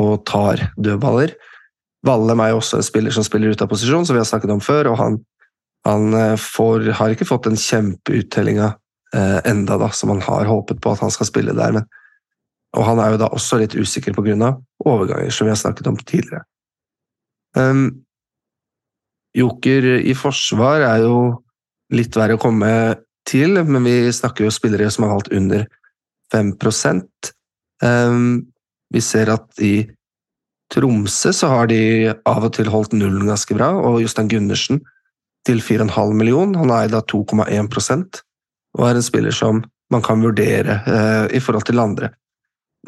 og 0.00 0.22
tar 0.28 0.70
dødballer. 0.80 1.34
Vallem 2.06 2.40
er 2.42 2.52
jo 2.52 2.60
også 2.62 2.80
en 2.80 2.86
spiller 2.86 3.14
som 3.14 3.26
spiller 3.26 3.52
ut 3.52 3.62
av 3.62 3.70
posisjon, 3.70 4.06
som 4.06 4.16
vi 4.16 4.22
har 4.22 4.28
snakket 4.28 4.54
om 4.54 4.62
før. 4.62 4.90
og 4.92 4.98
Han, 4.98 5.18
han 5.86 6.14
eh, 6.18 6.36
får, 6.40 6.88
har 6.98 7.14
ikke 7.14 7.28
fått 7.28 7.46
den 7.50 7.58
kjempeuttellinga 7.60 8.72
eh, 9.14 9.38
enda 9.48 9.78
da, 9.78 9.90
som 9.94 10.14
han 10.14 10.22
har 10.24 10.50
håpet 10.50 10.82
på 10.82 10.94
at 10.94 11.04
han 11.04 11.14
skal 11.14 11.30
spille 11.30 11.54
der. 11.58 11.78
Men, 11.78 11.86
og 12.72 12.86
han 12.86 13.00
er 13.02 13.12
jo 13.12 13.20
da 13.20 13.28
også 13.34 13.60
litt 13.60 13.76
usikker 13.76 14.14
pga. 14.16 14.56
overganger, 14.84 15.30
som 15.30 15.46
vi 15.46 15.52
har 15.52 15.60
snakket 15.60 15.86
om 15.86 15.96
tidligere. 15.96 16.44
Um, 17.56 18.04
Joker 19.36 19.84
i 20.00 20.14
forsvar 20.16 20.82
er 20.84 21.04
jo 21.04 21.44
litt 21.92 22.16
verre 22.16 22.36
å 22.36 22.40
komme 22.40 22.96
til, 23.28 23.56
men 23.64 23.84
vi 23.84 24.12
snakker 24.12 24.46
jo 24.46 24.52
spillere 24.52 24.90
som 24.90 25.06
har 25.06 25.14
valgt 25.14 25.32
under 25.32 25.66
5 26.32 26.56
um, 27.82 28.46
Vi 28.92 29.00
ser 29.00 29.30
at 29.32 29.60
i 29.60 29.88
Tromsø 30.72 31.32
så 31.32 31.48
har 31.48 31.68
de 31.68 32.08
av 32.08 32.44
og 32.44 32.54
til 32.56 32.70
holdt 32.72 32.96
nullen 32.96 33.28
ganske 33.28 33.54
bra, 33.54 33.72
og 33.76 34.00
Jostein 34.00 34.28
Gundersen 34.28 34.80
til 35.46 35.60
4,5 35.60 36.12
million. 36.16 36.54
Han 36.56 36.70
er 36.70 36.88
da 36.88 37.02
2,1% 37.04 38.22
og 38.78 38.88
er 38.88 38.96
en 38.96 39.04
spiller 39.04 39.34
som 39.36 39.60
man 39.92 40.04
kan 40.04 40.22
vurdere 40.24 40.80
uh, 40.86 41.26
i 41.28 41.40
forhold 41.40 41.68
til 41.68 41.82
andre. 41.82 42.08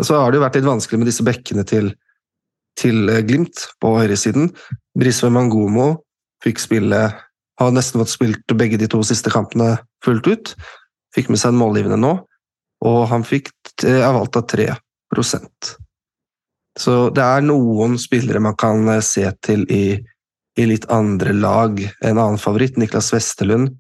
Så 0.03 0.17
har 0.19 0.33
det 0.33 0.41
jo 0.41 0.45
vært 0.45 0.59
litt 0.59 0.67
vanskelig 0.67 1.01
med 1.01 1.09
disse 1.11 1.25
bekkene 1.27 1.65
til, 1.69 1.93
til 2.79 3.11
eh, 3.13 3.23
Glimt 3.27 3.67
på 3.83 3.95
høyresiden. 3.99 4.51
Brisve 4.99 5.31
Mangomo 5.35 5.93
fikk 6.45 6.63
spille 6.63 7.07
Har 7.61 7.71
nesten 7.71 8.01
fått 8.03 8.11
spilt 8.11 8.57
begge 8.59 8.79
de 8.81 8.89
to 8.91 8.99
siste 9.07 9.31
kampene 9.31 9.77
fullt 10.05 10.27
ut. 10.27 10.55
Fikk 11.15 11.31
med 11.31 11.39
seg 11.39 11.53
en 11.53 11.61
målgivende 11.61 12.01
nå, 12.03 12.17
og 12.83 12.99
han 13.07 13.23
fikk 13.27 13.53
er 13.87 14.11
valgt 14.17 14.37
av 14.39 14.49
3% 14.51 15.71
Så 16.79 16.95
det 17.15 17.23
er 17.23 17.47
noen 17.47 17.95
spillere 18.03 18.43
man 18.43 18.59
kan 18.59 18.89
eh, 18.97 19.05
se 19.05 19.29
til 19.47 19.63
i, 19.71 19.95
i 20.59 20.67
litt 20.67 20.89
andre 20.91 21.37
lag. 21.39 21.79
En 22.03 22.19
annen 22.19 22.43
favoritt, 22.43 22.81
Niklas 22.81 23.13
Westerlund, 23.15 23.71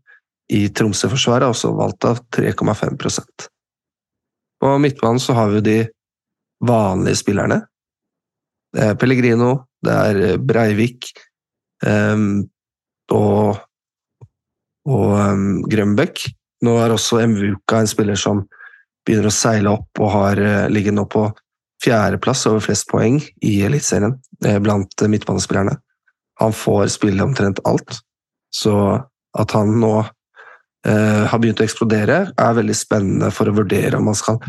i 0.52 0.68
Tromsø-forsvaret, 0.68 1.48
også 1.48 1.72
valgt 1.74 2.04
av 2.04 2.20
3,5% 2.36 3.46
På 4.60 4.78
midtbanen 4.78 5.22
så 5.22 5.34
har 5.34 5.50
vi 5.54 5.62
de 5.64 5.78
vanlige 6.66 7.20
spillerne. 7.20 7.60
Det 8.74 8.88
er 8.90 8.98
Pellegrino, 8.98 9.52
det 9.84 9.94
er 9.94 10.42
Breivik 10.42 11.12
um, 11.86 12.42
og, 13.14 13.60
og 14.88 15.12
um, 15.14 15.62
Grønbæk. 15.70 16.24
Nå 16.64 16.74
er 16.80 16.94
også 16.94 17.22
Mvuka 17.28 17.82
en 17.82 17.90
spiller 17.90 18.18
som 18.18 18.42
begynner 19.04 19.28
å 19.28 19.34
seile 19.34 19.74
opp 19.76 20.02
og 20.02 20.10
har, 20.16 20.40
uh, 20.40 20.66
ligger 20.72 20.96
nå 20.96 21.06
på 21.12 21.28
fjerdeplass 21.84 22.46
over 22.50 22.64
flest 22.64 22.88
poeng 22.90 23.20
i 23.44 23.54
Eliteserien 23.66 24.16
uh, 24.46 24.58
blant 24.64 25.06
midtbanespillerne. 25.06 25.76
Han 26.42 26.56
får 26.56 26.88
spille 26.96 27.22
omtrent 27.22 27.62
alt, 27.68 28.00
så 28.50 28.74
at 29.38 29.54
han 29.54 29.76
nå 29.78 29.94
uh, 30.02 31.22
har 31.30 31.38
begynt 31.38 31.62
å 31.62 31.66
eksplodere, 31.68 32.20
er 32.34 32.58
veldig 32.58 32.74
spennende 32.78 33.30
for 33.34 33.50
å 33.50 33.54
vurdere 33.54 34.00
om 34.00 34.10
man 34.10 34.18
skal 34.18 34.40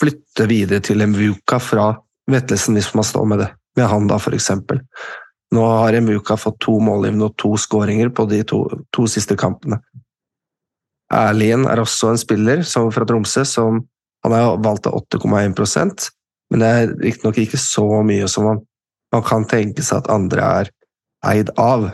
flytte 0.00 0.48
videre 0.50 0.82
til 0.84 1.04
Mvuka 1.08 1.60
fra 1.62 1.92
Vetlesen 2.30 2.78
hvis 2.78 2.92
man 2.96 3.06
står 3.06 3.28
med 3.30 3.42
det, 3.44 3.50
med 3.76 3.88
han 3.90 4.08
da, 4.10 4.18
eksempel. 4.32 4.80
Nå 5.54 5.64
har 5.64 6.00
Mvuka 6.00 6.36
fått 6.40 6.60
to 6.64 6.78
målgivende 6.82 7.28
og 7.28 7.36
to 7.38 7.54
skåringer 7.60 8.10
på 8.10 8.26
de 8.30 8.42
to, 8.48 8.64
to 8.94 9.06
siste 9.10 9.36
kampene. 9.38 9.78
Erlien 11.14 11.66
er 11.68 11.82
også 11.82 12.10
en 12.10 12.18
spiller 12.18 12.64
fra 12.64 13.06
Tromsø 13.06 13.44
som 13.46 13.84
han 14.24 14.32
har 14.32 14.56
valgt 14.64 14.88
av 14.88 14.96
8,1% 15.04 16.08
men 16.54 16.62
det 16.62 16.70
er 16.70 16.94
riktignok 17.02 17.38
ikke 17.40 17.58
så 17.60 17.84
mye 18.06 18.28
som 18.30 18.48
man, 18.48 18.60
man, 19.14 19.22
kan 19.26 19.46
tenke 19.50 19.82
seg 19.82 20.02
at 20.02 20.10
andre 20.12 20.48
er 20.60 20.72
eid 21.26 21.52
av. 21.60 21.88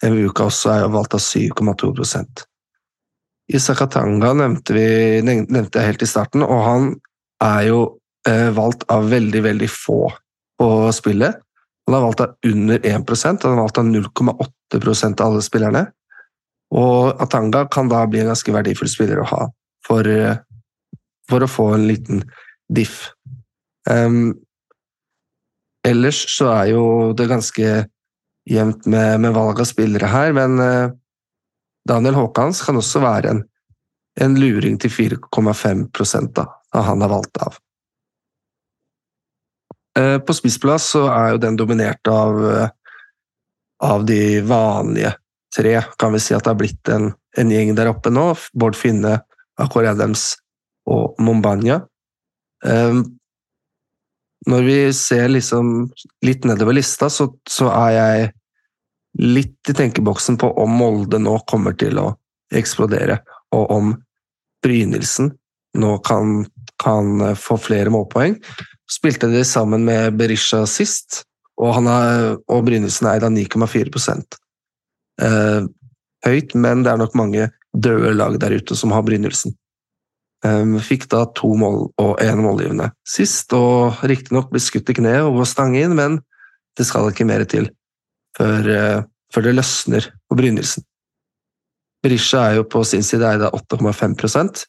Mvuka 0.00 0.46
også 0.50 0.72
er 0.74 0.90
valgt 0.92 1.16
av 1.16 1.22
7,2% 1.24 2.42
Isakatanga 3.56 4.32
nevnte, 4.36 4.74
vi, 4.76 4.86
nevnte 5.24 5.78
jeg 5.78 5.92
helt 5.92 6.02
i 6.04 6.08
starten, 6.10 6.42
og 6.44 6.64
han 6.66 6.88
er 7.44 7.66
jo 7.68 7.80
eh, 8.28 8.50
valgt 8.54 8.86
av 8.92 9.10
veldig, 9.10 9.42
veldig 9.42 9.68
få 9.70 10.00
på 10.60 10.70
spillet. 10.92 11.36
Han 11.86 11.94
har 11.94 12.02
valgt 12.02 12.22
av 12.24 12.34
under 12.46 12.78
1% 12.78 13.42
han 13.42 13.52
har 13.52 13.60
valgt 13.60 13.78
av 13.78 13.84
0,8% 13.84 15.20
av 15.20 15.26
alle 15.26 15.44
spillerne. 15.44 15.84
Og 16.74 17.22
Atanga 17.22 17.66
kan 17.70 17.88
da 17.88 18.02
bli 18.10 18.24
en 18.24 18.32
ganske 18.32 18.52
verdifull 18.52 18.90
spiller 18.90 19.22
å 19.22 19.28
ha 19.30 19.42
for, 19.86 20.06
eh, 20.08 20.36
for 21.30 21.44
å 21.44 21.50
få 21.50 21.74
en 21.74 21.86
liten 21.86 22.24
diff. 22.72 23.12
Um, 23.88 24.34
ellers 25.86 26.24
så 26.26 26.50
er 26.50 26.72
jo 26.72 27.12
det 27.14 27.28
ganske 27.30 27.86
jevnt 28.50 28.86
med, 28.90 29.20
med 29.22 29.34
valg 29.34 29.60
av 29.62 29.68
spillere 29.68 30.10
her, 30.10 30.32
men 30.34 30.58
uh, 30.58 30.90
Daniel 31.86 32.18
Haakons 32.18 32.64
kan 32.66 32.78
også 32.78 33.02
være 33.02 33.30
en, 33.30 33.44
en 34.18 34.34
luring 34.38 34.78
til 34.82 34.90
4,5 34.90 35.86
da, 36.34 36.48
han 36.74 37.02
er 37.02 37.12
valgt 37.12 37.38
av. 37.42 37.58
Eh, 39.98 40.18
på 40.18 40.34
spissplass 40.36 40.90
så 40.92 41.06
er 41.08 41.34
jo 41.34 41.42
den 41.44 41.56
dominert 41.56 42.08
av, 42.10 42.40
eh, 42.52 42.68
av 43.86 44.04
de 44.06 44.40
vanlige 44.44 45.14
tre. 45.56 45.82
Kan 45.98 46.12
vi 46.12 46.20
si 46.20 46.34
at 46.34 46.44
det 46.44 46.52
har 46.52 46.60
blitt 46.60 46.88
en, 46.92 47.12
en 47.36 47.52
gjeng 47.52 47.74
der 47.78 47.92
oppe 47.92 48.12
nå. 48.12 48.28
Bård 48.52 48.76
Finne, 48.76 49.20
Akor 49.60 49.88
Adams 49.88 50.34
og 50.86 51.16
Mombanya. 51.22 51.80
Um, 52.64 53.18
når 54.46 54.62
vi 54.62 54.78
ser 54.94 55.28
liksom 55.28 55.88
litt 56.24 56.44
nedover 56.46 56.76
lista, 56.76 57.08
så, 57.10 57.28
så, 57.48 57.70
er 57.72 57.90
jeg 57.96 58.28
litt 59.18 59.70
i 59.70 59.74
tenkeboksen 59.74 60.38
på 60.38 60.52
om 60.62 60.76
Molde 60.78 61.18
nå 61.22 61.38
kommer 61.50 61.74
til 61.78 61.98
å 61.98 62.10
eksplodere, 62.54 63.18
og 63.56 63.72
om 63.74 63.94
Brynildsen 64.62 65.32
nå 65.80 65.96
kan, 66.06 66.44
kan, 66.86 67.34
få 67.34 67.58
flere 67.60 67.92
målpoeng. 67.92 68.38
Spilte 68.90 69.30
de 69.32 69.42
sammen 69.46 69.84
med 69.86 70.14
Berisha 70.18 70.62
sist, 70.70 71.24
og, 71.58 71.72
han 71.78 71.90
er, 71.90 72.36
og 72.52 72.66
Brynesen 72.68 73.08
er 73.10 73.22
da 73.24 73.30
9,4 73.32 74.12
eh, 75.26 75.66
Høyt, 76.26 76.56
men 76.58 76.82
det 76.84 76.92
er 76.92 77.00
nok 77.00 77.14
mange 77.18 77.48
døde 77.76 78.12
lag 78.16 78.38
der 78.40 78.56
ute 78.56 78.76
som 78.78 78.94
har 78.94 79.04
Brynesen. 79.06 79.56
Eh, 80.44 80.76
fikk 80.84 81.08
da 81.12 81.24
to 81.36 81.54
mål 81.58 81.88
og 82.02 82.22
én 82.22 82.42
målgivende 82.44 82.90
sist, 83.08 83.52
og 83.56 84.04
riktignok 84.06 84.50
ble 84.52 84.62
skutt 84.62 84.92
i 84.92 84.98
kneet 85.00 85.26
og 85.26 85.46
stange 85.48 85.82
inn, 85.82 85.96
men 85.98 86.20
det 86.76 86.86
skal 86.88 87.08
ikke 87.10 87.28
mer 87.28 87.46
til 87.48 87.70
før, 88.36 88.68
eh, 88.68 89.02
før 89.32 89.48
det 89.48 89.56
løsner 89.56 90.10
på 90.28 90.38
Brynesen. 90.38 90.84
Berisha 92.04 92.50
er 92.50 92.60
jo 92.60 92.66
på 92.68 92.84
sin 92.86 93.02
side 93.02 93.26
eid 93.26 93.42
av 93.42 93.56
8,5 93.56 94.12
uh, 94.12 94.66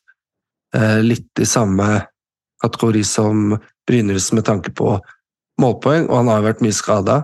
litt 1.02 1.40
i 1.40 1.46
samme 1.48 1.86
kategori 2.62 3.04
som 3.08 3.54
Brynildsen 3.88 4.36
med 4.36 4.46
tanke 4.46 4.74
på 4.76 4.98
målpoeng, 5.62 6.10
og 6.10 6.20
han 6.20 6.32
har 6.32 6.42
jo 6.42 6.48
vært 6.50 6.64
mye 6.66 6.76
skada. 6.76 7.18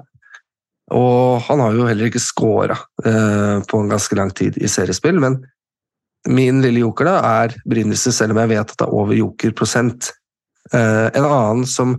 Og 0.94 1.42
han 1.48 1.62
har 1.64 1.76
jo 1.76 1.88
heller 1.88 2.10
ikke 2.10 2.22
scora 2.22 2.78
eh, 3.06 3.60
på 3.68 3.80
en 3.80 3.92
ganske 3.92 4.18
lang 4.20 4.34
tid 4.36 4.60
i 4.62 4.72
seriespill, 4.72 5.20
men 5.24 5.42
Min 6.24 6.62
lille 6.64 6.80
joker 6.80 7.04
da 7.04 7.14
er 7.44 7.54
Brynildsen, 7.68 8.14
selv 8.16 8.32
om 8.32 8.38
jeg 8.40 8.54
vet 8.54 8.70
at 8.72 8.78
det 8.80 8.86
er 8.86 8.94
over 8.96 9.18
jokerprosent. 9.18 10.08
Eh, 10.72 11.10
en 11.20 11.26
annen 11.28 11.66
som 11.68 11.98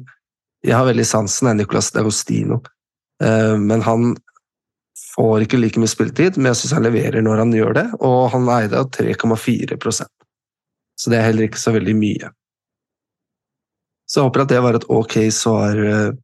jeg 0.64 0.72
har 0.72 0.86
veldig 0.88 1.04
sansen, 1.04 1.50
er 1.50 1.58
Nicolas 1.58 1.90
D'Agostino. 1.92 2.62
Uh, 3.22 3.60
men 3.60 3.84
han 3.84 4.14
får 5.14 5.44
ikke 5.44 5.60
like 5.60 5.80
mye 5.80 5.92
spilletid, 5.92 6.38
men 6.38 6.50
jeg 6.50 6.62
syns 6.62 6.72
han 6.78 6.86
leverer 6.86 7.20
når 7.22 7.42
han 7.42 7.52
gjør 7.52 7.76
det, 7.76 7.84
og 8.00 8.30
han 8.32 8.48
eide 8.56 8.80
av 8.80 8.88
3,4 8.96 9.76
Så 10.98 11.10
det 11.10 11.18
er 11.18 11.28
heller 11.28 11.48
ikke 11.48 11.60
så 11.60 11.74
veldig 11.74 11.94
mye. 11.98 12.30
Så 14.06 14.20
jeg 14.20 14.28
håper 14.28 14.44
at 14.44 14.52
det 14.52 14.62
var 14.62 14.78
et 14.78 14.88
ok 14.92 15.16
svar 15.34 15.78
uh, 15.80 16.14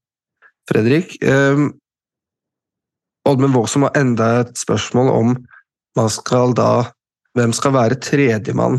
Fredrik. 0.69 1.17
Um, 1.25 1.73
Oddmund 3.29 3.57
Vågsom 3.57 3.87
har 3.89 3.99
enda 3.99 4.31
et 4.45 4.57
spørsmål 4.59 5.11
om 5.13 5.35
skal 6.09 6.55
da, 6.57 6.87
hvem 7.37 7.53
skal 7.53 7.75
være 7.75 7.99
tredjemann 8.01 8.79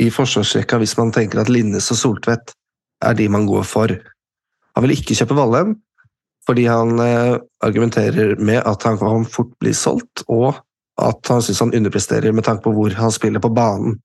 i 0.00 0.10
forsvarsrekka 0.12 0.78
hvis 0.80 0.96
man 0.98 1.12
tenker 1.14 1.40
at 1.40 1.50
Linnes 1.50 1.90
og 1.92 1.98
Soltvedt 1.98 2.52
er 3.04 3.16
de 3.16 3.28
man 3.32 3.46
går 3.48 3.64
for. 3.66 3.92
Han 4.76 4.84
vil 4.84 4.94
ikke 4.94 5.16
kjøpe 5.18 5.36
Valheim, 5.38 5.74
fordi 6.46 6.66
han 6.68 7.00
eh, 7.02 7.38
argumenterer 7.64 8.36
med 8.38 8.62
at 8.66 8.84
han 8.86 8.98
kan 9.00 9.26
fort 9.28 9.50
bli 9.60 9.72
solgt, 9.76 10.24
og 10.28 10.60
at 11.00 11.32
han 11.32 11.42
syns 11.42 11.62
han 11.64 11.74
underpresterer 11.74 12.32
med 12.36 12.46
tanke 12.46 12.64
på 12.66 12.74
hvor 12.76 12.94
han 12.96 13.12
spiller 13.12 13.42
på 13.42 13.52
banen. 13.56 13.98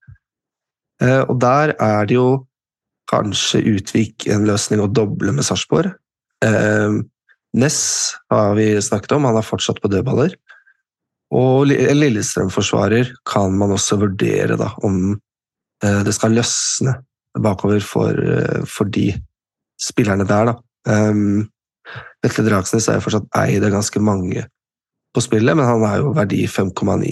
Eh, 1.03 1.21
og 1.25 1.39
der 1.41 1.75
er 1.81 2.07
det 2.07 2.17
jo 2.17 2.29
kanskje 3.11 3.63
Utvik 3.75 4.27
en 4.31 4.47
løsning 4.47 4.81
å 4.81 4.89
doble 4.91 5.33
med 5.35 5.45
Sarpsborg. 5.45 5.93
Eh, 6.45 7.01
Ness 7.55 7.79
har 8.31 8.55
vi 8.57 8.73
snakket 8.83 9.15
om, 9.15 9.27
han 9.29 9.39
er 9.39 9.47
fortsatt 9.47 9.79
på 9.83 9.91
dødballer. 9.91 10.35
Og 11.35 11.67
Lillestrøm-forsvarer 11.69 13.13
kan 13.27 13.55
man 13.57 13.73
også 13.75 13.97
vurdere 14.01 14.57
da, 14.59 14.71
om 14.85 15.15
eh, 15.15 16.01
det 16.05 16.13
skal 16.15 16.35
løsne 16.35 16.97
bakover 17.41 17.83
for, 17.83 18.15
eh, 18.15 18.63
for 18.69 18.91
de 18.91 19.09
spillerne 19.81 20.27
der. 20.27 20.51
Da. 20.51 20.59
Vetle 22.23 22.45
Dragsnes 22.47 22.87
er 22.89 22.99
jo 22.99 23.05
fortsatt 23.05 23.27
eid 23.41 23.63
av 23.65 23.73
ganske 23.75 24.01
mange 24.01 24.45
på 25.15 25.23
spillet, 25.23 25.55
men 25.55 25.67
han 25.67 25.83
er 25.87 26.01
jo 26.01 26.13
verdi 26.15 26.41
5,9 26.51 27.11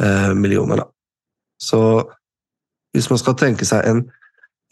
eh, 0.00 0.32
millioner, 0.38 0.82
da. 0.82 0.88
Så 1.60 1.80
hvis 2.94 3.10
man 3.10 3.20
skal 3.20 3.36
tenke 3.38 3.66
seg 3.68 3.86
en, 3.90 4.04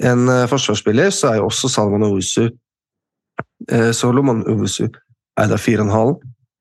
en 0.02 0.26
uh, 0.30 0.48
forsvarsspiller, 0.50 1.10
så 1.14 1.32
er 1.32 1.40
jo 1.40 1.48
også 1.50 1.70
Salman 1.72 2.06
Owusu 2.06 2.46
eh, 3.70 3.90
Solomon 3.92 4.44
Owusu 4.48 4.86
eid 5.40 5.52
av 5.52 5.60
4,5 5.60 6.20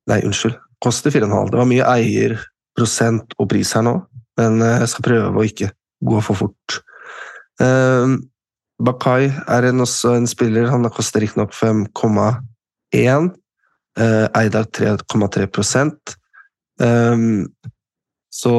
Nei, 0.10 0.18
unnskyld, 0.26 0.56
koster 0.82 1.14
4,5. 1.14 1.52
Det 1.54 1.60
var 1.60 1.68
mye 1.70 1.86
eierprosent 1.86 3.36
og 3.38 3.48
pris 3.52 3.70
her 3.78 3.86
nå, 3.86 3.94
men 4.42 4.58
eh, 4.66 4.80
jeg 4.82 4.92
skal 4.96 5.06
prøve 5.06 5.30
å 5.38 5.46
ikke 5.46 5.70
gå 6.10 6.24
for 6.26 6.40
fort. 6.40 6.78
Eh, 7.62 8.16
Bakai 8.82 9.30
er 9.30 9.68
en, 9.70 9.84
også 9.86 10.16
en 10.18 10.26
spiller, 10.28 10.72
han 10.74 10.90
koster 10.90 11.22
riktignok 11.22 11.54
5,1 11.54 12.42
1. 12.92 13.32
Uh, 14.00 14.28
Eidar 14.40 14.64
3,3 14.72 15.90
um, 16.80 17.48
Så 18.32 18.54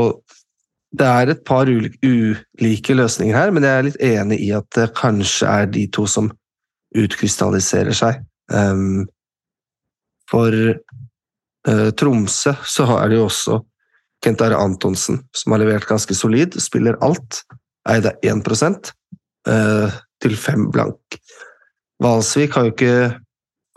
det 0.93 1.09
er 1.09 1.33
et 1.33 1.43
par 1.49 1.71
ulike 1.71 2.95
løsninger 2.97 3.37
her, 3.37 3.53
men 3.55 3.65
jeg 3.65 3.79
er 3.79 3.87
litt 3.87 4.03
enig 4.05 4.39
i 4.45 4.51
at 4.57 4.69
det 4.77 4.91
kanskje 4.99 5.49
er 5.49 5.71
de 5.73 5.87
to 5.95 6.05
som 6.11 6.29
utkrystalliserer 6.99 7.97
seg. 7.97 8.21
Um, 8.53 9.07
for 10.29 10.53
uh, 10.53 11.89
Tromsø 11.97 12.55
så 12.69 12.89
er 12.99 13.09
det 13.09 13.21
jo 13.21 13.29
også 13.31 13.63
Kent 14.23 14.45
Are 14.45 14.61
Antonsen, 14.61 15.23
som 15.35 15.55
har 15.55 15.65
levert 15.65 15.89
ganske 15.89 16.15
solid, 16.15 16.61
spiller 16.63 17.01
alt. 17.03 17.41
Eide 17.89 18.13
1 18.23 18.45
uh, 19.49 19.97
til 20.23 20.37
5 20.39 20.69
blank. 20.75 21.19
Valsvik 22.03 22.55
har 22.55 22.69
jo 22.69 22.75
ikke 22.77 22.97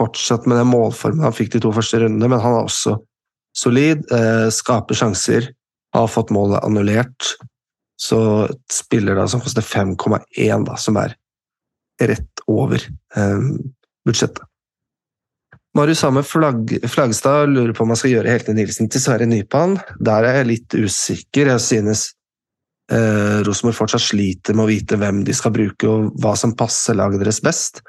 fortsatt 0.01 0.45
med 0.49 0.59
den 0.59 0.69
målformen 0.69 1.23
han 1.25 1.33
fikk 1.33 1.55
de 1.55 1.63
to 1.63 1.71
første 1.73 2.03
rundene, 2.03 2.27
men 2.27 2.43
han 2.43 2.59
er 2.59 2.67
også 2.67 2.99
solid, 3.55 4.03
uh, 4.11 4.51
skaper 4.53 4.99
sjanser, 4.99 5.47
har 5.95 6.11
fått 6.11 6.33
målet 6.35 6.63
annullert. 6.63 7.35
Så 8.01 8.19
spiller 8.71 9.15
da 9.15 9.27
som 9.31 9.43
koster 9.43 9.63
5,1, 9.63 10.65
da, 10.67 10.75
som 10.77 10.99
er 10.99 11.15
rett 12.03 12.43
over 12.51 12.81
eh, 13.15 13.47
budsjettet. 14.05 14.43
Marius 15.75 16.05
Hammer 16.07 16.23
Flagg, 16.23 16.71
Flagstad 16.87 17.49
lurer 17.51 17.73
på 17.75 17.83
om 17.83 17.89
man 17.91 17.99
skal 17.99 18.13
gjøre 18.13 18.31
Helte 18.31 18.53
Nilsen 18.55 18.87
til 18.91 19.01
Sverre 19.03 19.27
Nypan. 19.27 19.75
Der 19.99 20.23
er 20.23 20.39
jeg 20.39 20.47
litt 20.47 20.75
usikker. 20.75 21.49
Jeg 21.51 21.63
synes 21.63 22.05
eh, 22.91 23.41
Rosenborg 23.43 23.75
fortsatt 23.81 24.05
sliter 24.05 24.55
med 24.55 24.63
å 24.63 24.69
vite 24.71 24.99
hvem 24.99 25.25
de 25.27 25.35
skal 25.35 25.51
bruke 25.55 25.89
og 25.91 26.13
hva 26.23 26.31
som 26.39 26.55
passer 26.55 26.95
laget 26.95 27.25
deres 27.25 27.41
best. 27.43 27.83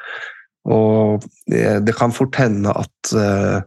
Og 0.67 1.23
det 1.47 1.95
kan 1.95 2.15
fort 2.15 2.35
hende 2.43 2.75
at, 2.75 3.13
eh, 3.15 3.63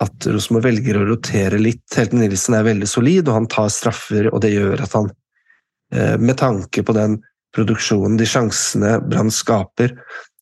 at 0.00 0.26
Rosenborg 0.32 0.64
velger 0.64 0.96
å 0.96 1.06
rotere 1.10 1.60
litt. 1.60 1.84
Helten 1.96 2.22
Nilsen 2.22 2.56
er 2.56 2.66
veldig 2.66 2.88
solid, 2.88 3.28
og 3.28 3.36
han 3.36 3.48
tar 3.52 3.68
straffer, 3.72 4.30
og 4.32 4.40
det 4.44 4.54
gjør 4.54 4.84
at 4.86 4.96
han, 4.96 5.10
eh, 5.92 6.16
med 6.16 6.38
tanke 6.40 6.82
på 6.82 6.96
den 6.96 7.18
produksjonen, 7.56 8.16
de 8.16 8.28
sjansene 8.28 8.96
Brann 9.04 9.30
skaper, 9.30 9.96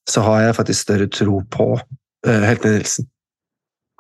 så 0.09 0.23
har 0.23 0.43
jeg 0.43 0.59
faktisk 0.61 0.87
større 0.87 1.09
tro 1.11 1.43
på 1.51 1.73
eh, 2.27 2.45
Helten 2.47 2.77
Nilsen. 2.77 3.09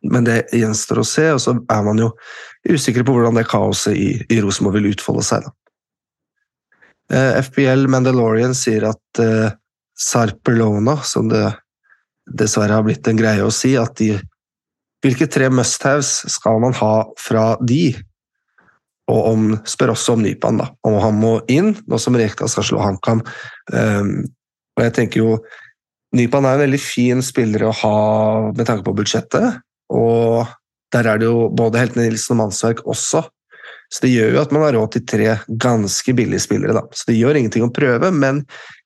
Men 0.06 0.28
det 0.28 0.44
gjenstår 0.54 1.02
å 1.02 1.06
se, 1.06 1.26
og 1.34 1.40
så 1.42 1.56
er 1.58 1.82
man 1.82 1.98
jo 1.98 2.12
usikker 2.68 3.02
på 3.02 3.16
hvordan 3.16 3.34
det 3.34 3.48
kaoset 3.50 3.96
i, 3.98 4.10
i 4.30 4.38
Rosenborg 4.44 4.78
vil 4.78 4.92
utfolde 4.92 5.24
seg. 5.26 5.42
Da. 5.42 5.54
FBL 7.40 7.88
Mandalorian 7.90 8.52
sier 8.54 8.84
at 8.92 9.20
Sarpelona, 9.98 10.98
som 11.02 11.30
det 11.32 11.48
dessverre 12.30 12.76
har 12.76 12.84
blitt 12.86 13.08
en 13.08 13.18
greie 13.18 13.42
å 13.42 13.50
si, 13.50 13.72
at 13.80 13.96
de 13.98 14.12
Hvilke 15.04 15.28
tre 15.30 15.46
must-haves 15.52 16.10
skal 16.32 16.58
man 16.62 16.74
ha 16.80 16.92
fra 17.20 17.52
de? 17.62 17.92
Og 19.08 19.30
om, 19.30 19.44
spør 19.68 19.94
også 19.94 20.16
om 20.16 20.24
Nypan, 20.24 20.58
da. 20.60 20.68
Om 20.84 20.98
han 21.00 21.16
må 21.22 21.32
inn, 21.48 21.72
nå 21.88 22.00
som 22.02 22.18
Rekdal 22.18 22.50
skal 22.52 22.66
slå 22.66 22.82
HamKam. 22.82 23.22
Um, 23.72 24.26
og 24.76 24.84
jeg 24.84 24.94
tenker 24.98 25.22
jo 25.22 25.38
Nypan 26.16 26.46
er 26.48 26.56
en 26.56 26.62
veldig 26.64 26.80
fin 26.80 27.18
spiller 27.24 27.66
å 27.68 27.74
ha 27.82 27.96
med 28.56 28.64
tanke 28.68 28.86
på 28.86 28.94
budsjettet. 28.96 29.58
Og 29.92 30.48
der 30.92 31.08
er 31.08 31.20
det 31.20 31.28
jo 31.28 31.48
både 31.52 31.82
Heltene 31.82 32.06
Nilsen 32.06 32.34
og 32.34 32.42
Mannsverk 32.42 32.80
også. 32.88 33.26
Så 33.92 34.04
det 34.04 34.12
gjør 34.12 34.34
jo 34.34 34.40
at 34.42 34.52
man 34.52 34.64
har 34.64 34.74
råd 34.76 34.94
til 34.94 35.04
tre 35.08 35.34
ganske 35.48 36.14
billige 36.16 36.44
spillere. 36.44 36.76
Da. 36.76 36.84
Så 36.92 37.10
det 37.10 37.18
gjør 37.18 37.38
ingenting 37.40 37.64
å 37.64 37.72
prøve, 37.72 38.10
men 38.12 38.42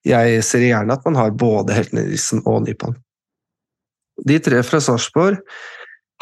jeg 0.06 0.42
ser 0.46 0.66
gjerne 0.66 0.94
at 0.94 1.06
man 1.06 1.18
har 1.18 1.34
både 1.38 1.74
Helten 1.78 2.02
Nilsen 2.02 2.42
og 2.42 2.64
Nypan. 2.66 2.98
De 4.22 4.38
tre 4.42 4.60
fra 4.66 4.82
Sarpsborg 4.82 5.38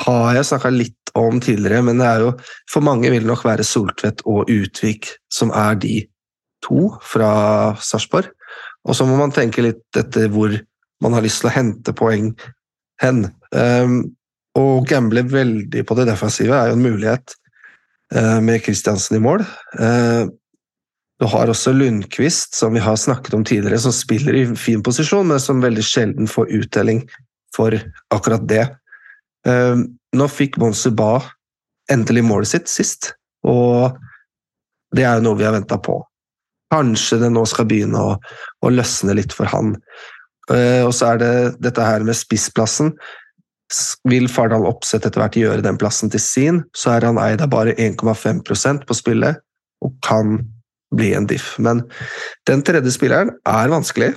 har 0.01 0.37
jeg 0.37 0.49
snakka 0.49 0.73
litt 0.75 1.13
om 1.19 1.41
tidligere, 1.43 1.83
men 1.85 2.01
det 2.01 2.07
er 2.07 2.25
jo, 2.25 2.31
for 2.71 2.85
mange 2.87 3.11
vil 3.11 3.25
det 3.25 3.31
nok 3.31 3.45
være 3.47 3.67
Soltvedt 3.67 4.23
og 4.31 4.51
Utvik 4.51 5.11
som 5.33 5.53
er 5.57 5.79
de 5.83 5.97
to 6.65 6.91
fra 7.05 7.33
Sarpsborg. 7.83 8.31
Og 8.89 8.97
så 8.97 9.07
må 9.09 9.19
man 9.19 9.35
tenke 9.35 9.65
litt 9.65 9.99
etter 9.99 10.31
hvor 10.33 10.55
man 11.05 11.17
har 11.17 11.25
lyst 11.25 11.43
til 11.43 11.51
å 11.51 11.55
hente 11.55 11.95
poeng 11.97 12.33
hen. 13.03 13.27
Um, 13.53 14.03
å 14.57 14.81
gamble 14.89 15.25
veldig 15.31 15.85
på 15.87 15.97
det 15.99 16.09
defensive 16.09 16.57
er 16.57 16.71
jo 16.71 16.79
en 16.79 16.85
mulighet 16.85 17.35
uh, 18.17 18.39
med 18.45 18.63
Kristiansen 18.65 19.19
i 19.19 19.23
mål. 19.25 19.45
Uh, 19.79 20.29
du 21.21 21.27
har 21.29 21.53
også 21.53 21.75
Lundqvist, 21.77 22.57
som 22.57 22.73
vi 22.73 22.81
har 22.81 22.97
snakket 22.97 23.35
om 23.37 23.45
tidligere, 23.45 23.81
som 23.83 23.93
spiller 23.93 24.39
i 24.39 24.47
fin 24.57 24.81
posisjon, 24.85 25.29
men 25.29 25.43
som 25.43 25.61
veldig 25.61 25.85
sjelden 25.85 26.31
får 26.31 26.53
uttelling 26.57 27.03
for 27.53 27.77
akkurat 28.15 28.47
det. 28.49 28.65
Ehm, 29.49 29.87
nå 30.17 30.29
fikk 30.31 30.59
Monsuba 30.61 31.21
endelig 31.91 32.25
målet 32.27 32.53
sitt 32.53 32.71
sist, 32.71 33.13
og 33.47 33.97
det 34.95 35.07
er 35.07 35.19
jo 35.19 35.29
noe 35.29 35.39
vi 35.39 35.47
har 35.47 35.55
venta 35.57 35.79
på. 35.81 35.99
Kanskje 36.71 37.21
det 37.23 37.33
nå 37.35 37.45
skal 37.51 37.67
begynne 37.71 38.03
å, 38.13 38.15
å 38.63 38.73
løsne 38.73 39.17
litt 39.19 39.35
for 39.35 39.51
han. 39.51 39.75
Ehm, 40.53 40.87
og 40.87 40.95
så 40.97 41.15
er 41.15 41.23
det 41.23 41.35
dette 41.63 41.87
her 41.87 42.07
med 42.07 42.19
spissplassen. 42.19 42.95
Vil 44.11 44.27
Fardal 44.31 44.67
Opseth 44.67 45.07
etter 45.07 45.23
hvert 45.23 45.39
gjøre 45.39 45.65
den 45.67 45.79
plassen 45.79 46.11
til 46.11 46.23
sin, 46.23 46.65
så 46.75 46.97
er 46.97 47.07
han 47.07 47.21
eid 47.23 47.43
av 47.45 47.53
bare 47.53 47.77
1,5% 47.79 48.87
på 48.87 48.97
spillet 48.99 49.39
og 49.81 49.95
kan 50.05 50.41
bli 50.95 51.13
en 51.15 51.29
diff. 51.31 51.55
Men 51.63 51.85
den 52.51 52.65
tredje 52.67 52.93
spilleren 52.93 53.31
er 53.49 53.71
vanskelig, 53.73 54.11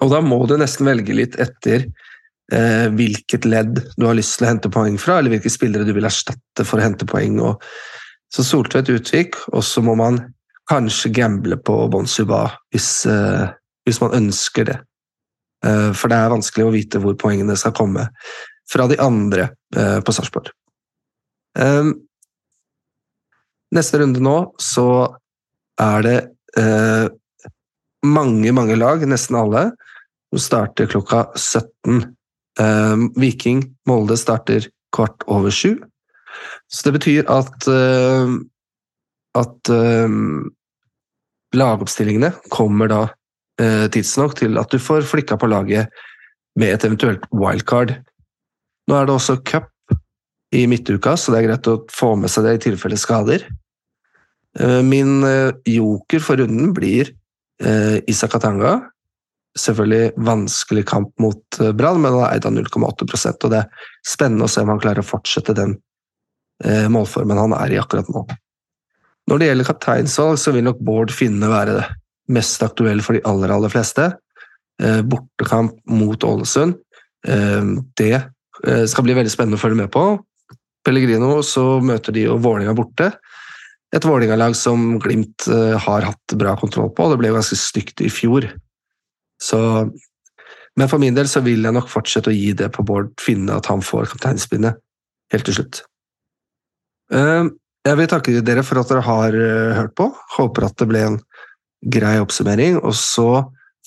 og 0.00 0.12
da 0.14 0.20
må 0.24 0.38
du 0.48 0.56
nesten 0.58 0.88
velge 0.88 1.16
litt 1.16 1.34
etter 1.42 1.88
eh, 2.52 2.86
hvilket 2.92 3.46
ledd 3.48 3.80
du 3.96 4.06
har 4.06 4.16
lyst 4.18 4.38
til 4.38 4.46
å 4.46 4.52
hente 4.52 4.72
poeng 4.72 4.96
fra, 5.00 5.18
eller 5.18 5.36
hvilke 5.36 5.52
spillere 5.52 5.86
du 5.86 5.94
vil 5.96 6.08
erstatte 6.08 6.66
for 6.66 6.80
å 6.80 6.86
hente 6.86 7.08
poeng. 7.08 7.40
Og, 7.44 7.62
så 8.34 8.42
Soltvedt 8.42 8.90
Utvik, 8.90 9.38
og 9.54 9.62
så 9.62 9.82
må 9.84 9.94
man 9.98 10.18
kanskje 10.70 11.12
gamble 11.14 11.58
på 11.60 11.76
Bonsuba 11.92 12.48
hvis, 12.72 13.06
eh, 13.06 13.46
hvis 13.86 14.00
man 14.02 14.16
ønsker 14.16 14.68
det. 14.70 14.78
Eh, 15.64 15.92
for 15.94 16.10
det 16.10 16.18
er 16.18 16.32
vanskelig 16.32 16.66
å 16.66 16.74
vite 16.74 17.02
hvor 17.02 17.16
poengene 17.20 17.56
skal 17.56 17.76
komme 17.76 18.08
fra 18.70 18.88
de 18.90 18.98
andre 19.02 19.50
eh, 19.76 20.00
på 20.04 20.14
Sarpsborg. 20.16 20.50
Eh, 21.58 21.92
neste 23.74 24.00
runde 24.00 24.22
nå 24.24 24.38
så 24.62 24.88
er 25.80 26.06
det 26.06 26.18
eh, 26.58 27.06
mange, 28.04 28.52
mange 28.52 28.76
lag, 28.78 29.04
nesten 29.08 29.38
alle, 29.38 29.68
som 30.32 30.42
starter 30.42 30.90
klokka 30.90 31.28
17. 31.36 32.02
Eh, 32.60 32.96
Viking 33.18 33.64
Molde 33.88 34.16
starter 34.20 34.68
kvart 34.94 35.26
over 35.26 35.54
sju. 35.54 35.76
Så 36.70 36.88
det 36.88 36.96
betyr 36.98 37.30
at 37.30 37.68
eh, 37.70 38.34
at 39.34 39.70
eh, 39.74 40.16
lagoppstillingene 41.54 42.32
kommer 42.54 42.90
da 42.90 43.02
eh, 43.60 43.86
tidsnok 43.90 44.36
til 44.38 44.58
at 44.60 44.70
du 44.70 44.82
får 44.82 45.06
flikka 45.10 45.38
på 45.40 45.50
laget 45.50 45.90
med 46.58 46.74
et 46.74 46.86
eventuelt 46.86 47.26
wildcard. 47.34 47.96
Nå 48.88 48.96
er 48.98 49.08
det 49.08 49.14
også 49.14 49.40
cup 49.46 49.70
i 50.54 50.66
midtuka, 50.70 51.16
så 51.18 51.32
det 51.32 51.40
er 51.40 51.48
greit 51.48 51.70
å 51.70 51.80
få 51.90 52.14
med 52.18 52.30
seg 52.30 52.46
det 52.46 52.56
i 52.58 52.64
tilfelle 52.68 52.98
skader. 53.00 53.46
Eh, 54.60 54.80
min 54.86 55.24
eh, 55.26 55.50
joker 55.66 56.22
for 56.22 56.38
runden 56.38 56.74
blir 56.76 57.10
eh, 57.62 57.98
Isak 58.10 58.36
Atanga. 58.38 58.76
Selvfølgelig 59.58 60.12
vanskelig 60.26 60.84
kamp 60.90 61.12
mot 61.22 61.58
Brann, 61.78 62.00
men 62.02 62.16
han 62.16 62.24
er 62.26 62.36
eid 62.36 62.46
av 62.48 62.54
0,8% 62.56 63.46
og 63.46 63.52
det 63.52 63.60
er 63.62 63.90
spennende 64.06 64.48
å 64.48 64.50
se 64.50 64.64
om 64.64 64.72
han 64.72 64.80
klarer 64.82 65.04
å 65.04 65.06
fortsette 65.06 65.54
den 65.56 65.76
målformen 66.90 67.38
han 67.38 67.54
er 67.56 67.74
i 67.74 67.78
akkurat 67.78 68.08
nå. 68.14 68.24
Når 69.30 69.40
det 69.40 69.46
gjelder 69.48 69.68
kapteinsvalg, 69.68 70.38
så 70.40 70.52
vil 70.54 70.66
nok 70.66 70.82
Bård 70.86 71.12
Finne 71.14 71.48
være 71.50 71.78
det 71.78 71.86
mest 72.34 72.62
aktuelle 72.64 73.04
for 73.04 73.16
de 73.16 73.22
aller, 73.28 73.52
aller 73.52 73.72
fleste. 73.72 74.06
Bortekamp 75.10 75.76
mot 75.90 76.26
Ålesund. 76.26 76.76
Det 77.98 78.14
skal 78.90 79.06
bli 79.06 79.16
veldig 79.18 79.32
spennende 79.32 79.58
å 79.58 79.62
følge 79.62 79.80
med 79.82 79.90
på. 79.94 80.04
Pellegrino 80.86 81.38
så 81.46 81.80
møter 81.84 82.14
de 82.14 82.26
jo 82.28 82.38
Vålerenga 82.42 82.76
borte 82.76 83.12
et 83.94 84.04
Vålerenga-lag 84.06 84.56
som 84.58 84.96
Glimt 85.02 85.46
har 85.86 86.06
hatt 86.08 86.34
bra 86.38 86.56
kontroll 86.58 86.90
på. 86.94 87.06
Det 87.10 87.18
ble 87.20 87.30
ganske 87.34 87.58
stygt 87.58 88.02
i 88.02 88.10
fjor. 88.12 88.48
Så, 89.44 89.58
men 90.78 90.90
for 90.90 91.02
min 91.02 91.16
del 91.16 91.28
så 91.30 91.42
vil 91.44 91.64
jeg 91.66 91.76
nok 91.76 91.90
fortsette 91.92 92.32
å 92.32 92.36
gi 92.36 92.52
det 92.56 92.70
på 92.74 92.84
Bård 92.86 93.12
Finne, 93.20 93.58
at 93.58 93.68
han 93.70 93.84
får 93.84 94.08
kapteinspinnet 94.14 94.80
helt 95.34 95.48
til 95.48 95.58
slutt. 95.58 95.82
Uh, 97.12 97.52
jeg 97.84 98.00
vil 98.00 98.08
takke 98.08 98.40
dere 98.44 98.64
for 98.64 98.80
at 98.80 98.90
dere 98.90 99.04
har 99.04 99.36
uh, 99.36 99.74
hørt 99.76 99.96
på. 99.98 100.08
Håper 100.38 100.68
at 100.70 100.78
det 100.80 100.88
ble 100.90 101.04
en 101.10 101.20
grei 101.84 102.16
oppsummering. 102.22 102.80
Og 102.80 102.96
så 102.96 103.28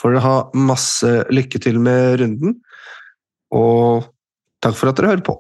får 0.02 0.14
dere 0.14 0.26
ha 0.28 0.36
masse 0.68 1.14
lykke 1.34 1.62
til 1.64 1.82
med 1.82 2.20
runden. 2.22 2.60
Og 3.58 4.06
takk 4.64 4.78
for 4.78 4.92
at 4.92 5.00
dere 5.00 5.16
hører 5.16 5.26
på. 5.26 5.40